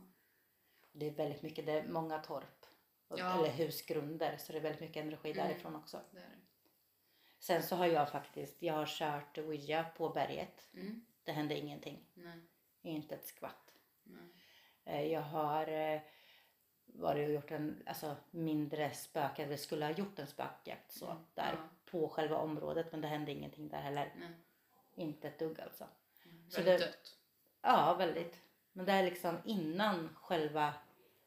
Det 0.93 1.07
är 1.07 1.11
väldigt 1.11 1.43
mycket, 1.43 1.67
det 1.67 1.73
är 1.73 1.89
många 1.89 2.19
torp. 2.19 2.67
Och, 3.09 3.19
Ja. 3.19 3.39
Eller 3.39 3.49
husgrunder, 3.53 4.37
så 4.37 4.53
det 4.53 4.59
är 4.59 4.63
väldigt 4.63 4.81
mycket 4.81 5.03
energi 5.05 5.31
Mm. 5.33 5.49
därifrån 5.49 5.77
också. 5.77 6.01
Det. 6.11 6.23
Sen 7.39 7.63
så 7.63 7.77
har 7.77 7.87
jag 7.87 8.11
faktiskt, 8.11 8.63
jag 8.63 8.75
har 8.75 8.87
kört 8.87 9.39
Ouija 9.39 9.85
på 9.97 10.09
berget. 10.09 10.69
Mm. 10.75 11.05
Det 11.25 11.33
hände 11.33 11.59
ingenting. 11.59 12.07
Nej. 12.15 12.41
Inte 12.83 13.15
ett 13.15 13.27
skvatt. 13.27 13.75
Nej. 14.03 14.29
Eh, 14.85 15.13
Jag 15.13 15.21
har 15.23 15.69
eh, 15.69 16.01
varit 16.87 17.29
och 17.29 17.35
gjort 17.35 17.51
en 17.51 17.83
alltså, 17.87 18.17
mindre 18.31 18.91
spök, 18.95 19.39
eller 19.39 19.57
skulle 19.57 19.85
ha 19.85 19.93
gjort 19.93 20.19
en 20.19 20.27
spökjakt 20.27 20.93
så, 20.93 21.11
Mm. 21.11 21.23
där 21.35 21.53
Ja. 21.53 21.69
på 21.91 22.09
själva 22.09 22.37
området 22.37 22.93
men 22.93 23.01
det 23.01 23.09
hände 23.09 23.33
ingenting 23.33 23.69
där 23.69 23.81
heller. 23.81 24.13
Nej. 24.19 24.31
Inte 24.95 25.29
ett 25.29 25.39
dugg 25.39 25.61
alltså. 25.61 25.87
Mm. 26.25 26.51
Så 26.51 26.63
Väldigt 26.63 26.81
det- 26.81 26.87
dött. 26.87 27.17
Ja, 27.63 27.95
väldigt. 27.95 28.41
Men 28.73 28.87
det 28.87 28.93
är 28.93 29.03
liksom 29.05 29.39
innan 29.45 30.15
själva 30.15 30.75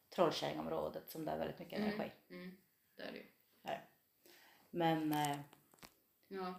Trollkärringområdet 0.10 1.10
som 1.10 1.26
det 1.26 1.32
är 1.32 1.38
väldigt 1.38 1.60
mycket 1.60 1.80
Mm. 1.80 1.90
energi. 1.94 2.12
Mm. 2.30 2.58
Det 2.96 3.04
är 3.04 3.12
det 3.12 3.18
ju. 3.18 3.26
Här. 3.64 3.86
Men 4.70 5.12
eh, 5.12 5.40
Ja. 6.28 6.54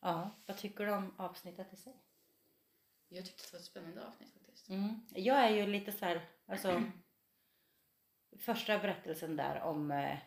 ja, 0.00 0.30
vad 0.46 0.56
tycker 0.58 0.86
du 0.86 0.92
om 0.92 1.14
avsnittet 1.18 1.72
i 1.72 1.76
sig? 1.76 1.96
Jag 3.08 3.26
tyckte 3.26 3.42
det 3.42 3.52
var 3.52 3.58
ett 3.58 3.64
spännande 3.64 4.06
avsnitt 4.06 4.32
faktiskt. 4.32 4.68
Mm. 4.68 5.00
Jag 5.14 5.38
är 5.38 5.50
ju 5.50 5.66
lite 5.66 5.92
så 5.92 6.04
här, 6.04 6.28
alltså 6.46 6.82
första 8.38 8.78
berättelsen 8.78 9.36
där 9.36 9.60
om 9.60 9.90
eh, 9.90 10.18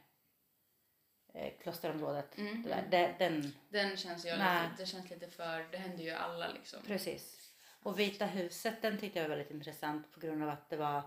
eh, 1.34 1.54
klosterområdet. 1.62 2.38
Mm, 2.38 2.64
Det 2.64 2.70
där, 2.70 2.78
mm. 2.78 2.90
det, 2.90 3.16
den, 3.20 3.54
Den 3.70 3.98
känns 3.98 4.26
jag 4.26 4.38
lite, 4.38 4.72
det 4.78 4.86
känns 4.86 5.10
lite 5.10 5.28
för, 5.28 5.72
det 5.72 5.78
händer 5.78 6.04
ju 6.04 6.12
alla 6.12 6.52
liksom. 6.52 6.80
precis. 6.84 7.52
Och 7.84 8.00
Vita 8.00 8.26
huset 8.26 8.82
den 8.82 8.98
tyckte 8.98 9.20
jag 9.20 9.30
var 9.30 9.36
väldigt 9.36 9.56
intressant 9.56 10.12
på 10.12 10.20
grund 10.20 10.44
av 10.44 10.50
att 10.50 10.70
det 10.70 10.78
var, 10.78 11.02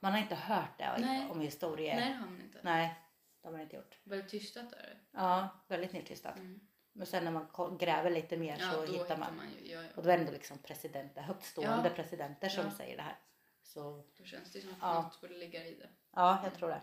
man 0.00 0.12
har 0.12 0.18
inte 0.20 0.34
hört 0.34 0.78
det 0.78 0.96
Nej. 0.98 1.30
om 1.30 1.40
historier. 1.40 1.96
Nej 1.96 2.08
det 2.08 2.14
har 2.14 2.26
man 2.26 2.40
inte. 2.40 2.58
Nej, 2.62 2.94
det 3.42 3.48
har 3.48 3.52
man 3.52 3.60
inte 3.60 3.76
gjort. 3.76 3.98
Väldigt 4.04 4.30
tystat 4.30 4.72
är 4.72 4.82
det. 4.82 4.96
Ja, 5.10 5.48
väldigt 5.68 5.92
nedtystat. 5.92 6.38
Mm. 6.38 6.60
Men 6.96 7.06
sen 7.06 7.24
när 7.24 7.30
man 7.30 7.76
gräver 7.78 8.10
lite 8.10 8.36
mer 8.36 8.56
Ja, 8.60 8.70
så 8.70 8.86
då 8.86 8.92
hittar 8.92 9.16
man. 9.16 9.28
ju, 9.60 9.72
ja, 9.72 9.82
ja. 9.82 9.88
Och 9.96 10.02
då 10.02 10.10
är 10.10 10.16
det 10.16 10.20
ändå 10.22 10.32
liksom 10.32 10.58
presidenter, 10.58 11.22
högtstående 11.22 11.90
presidenter 11.90 12.48
som 12.48 12.70
säger 12.70 12.96
det 12.96 13.02
här. 13.02 13.16
Så 13.62 14.04
Då 14.18 14.24
känns 14.24 14.52
det 14.52 14.60
som 14.60 14.70
att 14.70 14.76
Ja. 14.80 15.02
något 15.02 15.20
borde 15.20 15.34
ligga 15.34 15.64
i 15.66 15.74
det. 15.74 15.88
ja, 16.14 16.40
jag 16.44 16.54
tror 16.54 16.68
det. 16.68 16.80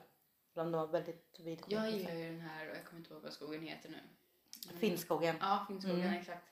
De 0.54 0.72
var 0.72 0.88
väldigt. 0.88 1.40
Jag 1.68 1.90
gillar 1.92 2.14
ju 2.14 2.26
den 2.32 2.42
här, 2.42 2.70
och 2.70 2.76
jag 2.78 2.86
kommer 2.86 3.00
inte 3.00 3.14
ihåg 3.14 3.24
vad 3.24 3.34
skogen 3.34 3.62
heter 3.62 3.90
nu. 3.90 3.98
Mm. 4.70 4.80
Finnskogen. 4.80 5.36
Ja, 5.40 5.66
Finnskogen, 5.68 6.00
Mm. 6.02 6.14
exakt. 6.14 6.48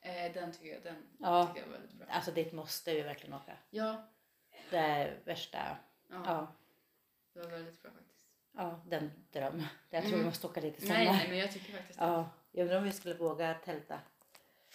Eh, 0.00 0.32
den 0.32 0.52
tycker 0.52 0.66
jag, 0.74 0.82
den 0.82 1.06
Ja. 1.18 1.46
tycker 1.46 1.60
jag 1.60 1.66
var 1.66 1.78
väldigt 1.78 1.92
bra. 1.98 2.06
Alltså 2.10 2.30
dit 2.32 2.52
måste 2.52 2.94
vi 2.94 3.02
verkligen 3.02 3.34
åka. 3.34 3.56
Ja, 3.70 4.08
Det 4.70 4.76
är 4.78 5.20
värsta, 5.24 5.76
ja, 6.10 6.46
det 7.32 7.40
var 7.40 7.48
väldigt 7.50 7.82
bra 7.82 7.90
faktiskt. 7.90 8.20
ja 8.52 8.80
den 8.86 9.10
dröm. 9.32 9.62
Jag 9.90 10.02
tror 10.02 10.08
Mm. 10.12 10.20
vi 10.20 10.26
måste 10.26 10.46
åka 10.46 10.60
dit 10.60 10.80
sommar. 10.80 10.94
Nej, 10.94 11.06
nej, 11.12 11.28
men 11.28 11.38
jag 11.38 11.52
tycker 11.52 11.72
faktiskt 11.72 11.98
det. 11.98 12.04
Ja, 12.04 12.30
jag 12.56 12.64
undrar 12.64 12.78
om 12.78 12.84
vi 12.84 12.92
skulle 12.92 13.14
våga 13.14 13.54
tälta. 13.54 14.00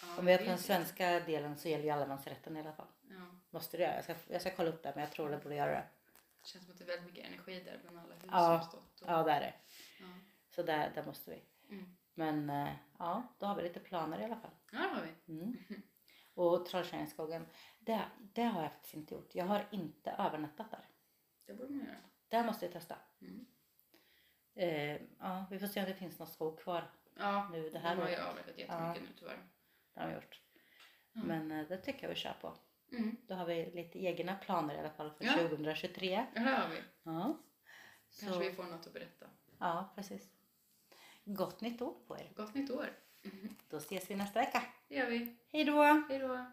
Ja, 0.01 0.07
Om 0.19 0.25
vi 0.25 0.37
på 0.37 0.43
den 0.43 0.57
svenska 0.57 1.19
delen 1.19 1.57
så 1.57 1.69
gäller 1.69 1.83
ju 1.85 1.89
allemansrätten 1.89 2.57
i 2.57 2.59
alla 2.59 2.73
fall. 2.73 2.87
Ja, 3.09 3.15
Måste 3.49 3.77
det 3.77 3.83
göra? 3.83 3.95
Jag 3.95 4.03
ska, 4.03 4.15
jag 4.27 4.41
ska 4.41 4.51
kolla 4.51 4.69
upp 4.69 4.83
det 4.83 4.91
men 4.95 5.03
jag 5.03 5.11
tror 5.11 5.29
det 5.29 5.37
borde 5.37 5.55
göra 5.55 5.71
det. 5.71 5.87
det 6.41 6.47
känns 6.47 6.65
som 6.65 6.71
att 6.73 6.77
det 6.77 6.83
är 6.83 6.87
väldigt 6.87 7.05
mycket 7.05 7.25
energi 7.27 7.63
där 7.63 7.79
bland 7.81 7.99
alla 7.99 8.13
hus 8.15 8.23
Ja, 8.31 8.59
som 8.61 8.69
stått. 8.69 9.01
Och, 9.01 9.07
Ja 9.09 9.23
det 9.23 9.31
är 9.31 9.39
det. 9.41 9.53
ja. 9.99 10.05
Så 10.49 10.63
där, 10.63 10.91
där 10.95 11.03
måste 11.05 11.31
vi. 11.31 11.43
Mm. 11.75 11.97
Men 12.13 12.49
eh, 12.49 12.73
ja, 12.99 13.23
då 13.39 13.45
har 13.45 13.55
vi 13.55 13.63
lite 13.63 13.79
planer 13.79 14.19
i 14.19 14.23
alla 14.23 14.35
fall. 14.39 14.51
ja, 14.71 14.79
det 14.79 14.87
har 14.87 15.01
vi. 15.25 15.33
Mm. 15.33 15.57
Och 16.33 16.65
Trollkärringsskogen, 16.65 17.45
det, 17.79 18.01
det 18.17 18.43
har 18.43 18.61
jag 18.61 18.71
faktiskt 18.71 18.93
inte 18.95 19.13
gjort. 19.13 19.35
Jag 19.35 19.45
har 19.45 19.67
inte 19.71 20.11
övernattat 20.11 20.71
där. 20.71 20.85
Det 21.45 21.53
borde 21.53 21.69
man 21.73 21.85
göra. 21.85 21.97
Det 22.27 22.43
måste 22.43 22.67
vi 22.67 22.73
testa. 22.73 22.95
Mm. 23.21 23.45
Eh, 24.55 25.01
ja, 25.19 25.45
vi 25.51 25.59
får 25.59 25.67
se 25.67 25.79
om 25.79 25.85
det 25.85 25.93
finns 25.95 26.19
någon 26.19 26.27
skog 26.27 26.59
kvar. 26.59 26.91
Ja, 27.21 27.49
Nu, 27.51 27.69
det 27.69 27.79
här 27.79 27.95
här 27.95 28.01
har 28.03 28.09
jag 28.09 28.27
avverkat 28.27 28.57
jättemycket 28.57 29.03
nu 29.03 29.09
tyvärr. 29.19 29.37
Det 29.93 29.99
har 30.01 30.07
vi 30.07 30.13
gjort. 30.13 30.41
Ja. 31.13 31.21
Men 31.23 31.51
eh, 31.51 31.67
det 31.67 31.77
tycker 31.77 32.01
jag 32.03 32.09
vi 32.09 32.15
kör 32.15 32.33
på. 32.41 32.53
Mm. 32.91 33.15
Då 33.27 33.35
har 33.35 33.45
vi 33.45 33.71
lite 33.71 33.99
egna 33.99 34.35
planer 34.35 34.75
i 34.75 34.79
alla 34.79 34.89
fall 34.89 35.11
för 35.11 35.25
Ja. 35.25 35.33
2023. 35.33 36.25
Ja, 36.35 36.41
det 36.41 36.49
har 36.49 36.69
vi. 36.69 36.77
Ja. 37.03 37.37
Kanske 38.19 38.33
Så, 38.33 38.39
vi 38.39 38.51
får 38.53 38.63
något 38.63 38.87
att 38.87 38.93
berätta. 38.93 39.25
Ja, 39.59 39.91
precis. 39.95 40.29
Gott 41.25 41.61
nytt 41.61 41.81
år 41.81 41.93
på 42.07 42.17
er. 42.17 42.31
Gott 42.35 42.53
nytt 42.53 42.71
år. 42.71 42.89
Då 43.69 43.77
ses 43.77 44.09
vi 44.11 44.15
nästa 44.15 44.39
vecka. 44.39 44.63
Det 44.87 44.95
gör 44.95 45.09
vi. 45.09 45.37
Hej 45.51 45.65
då! 45.65 45.83
Hej 46.09 46.19
då. 46.19 46.45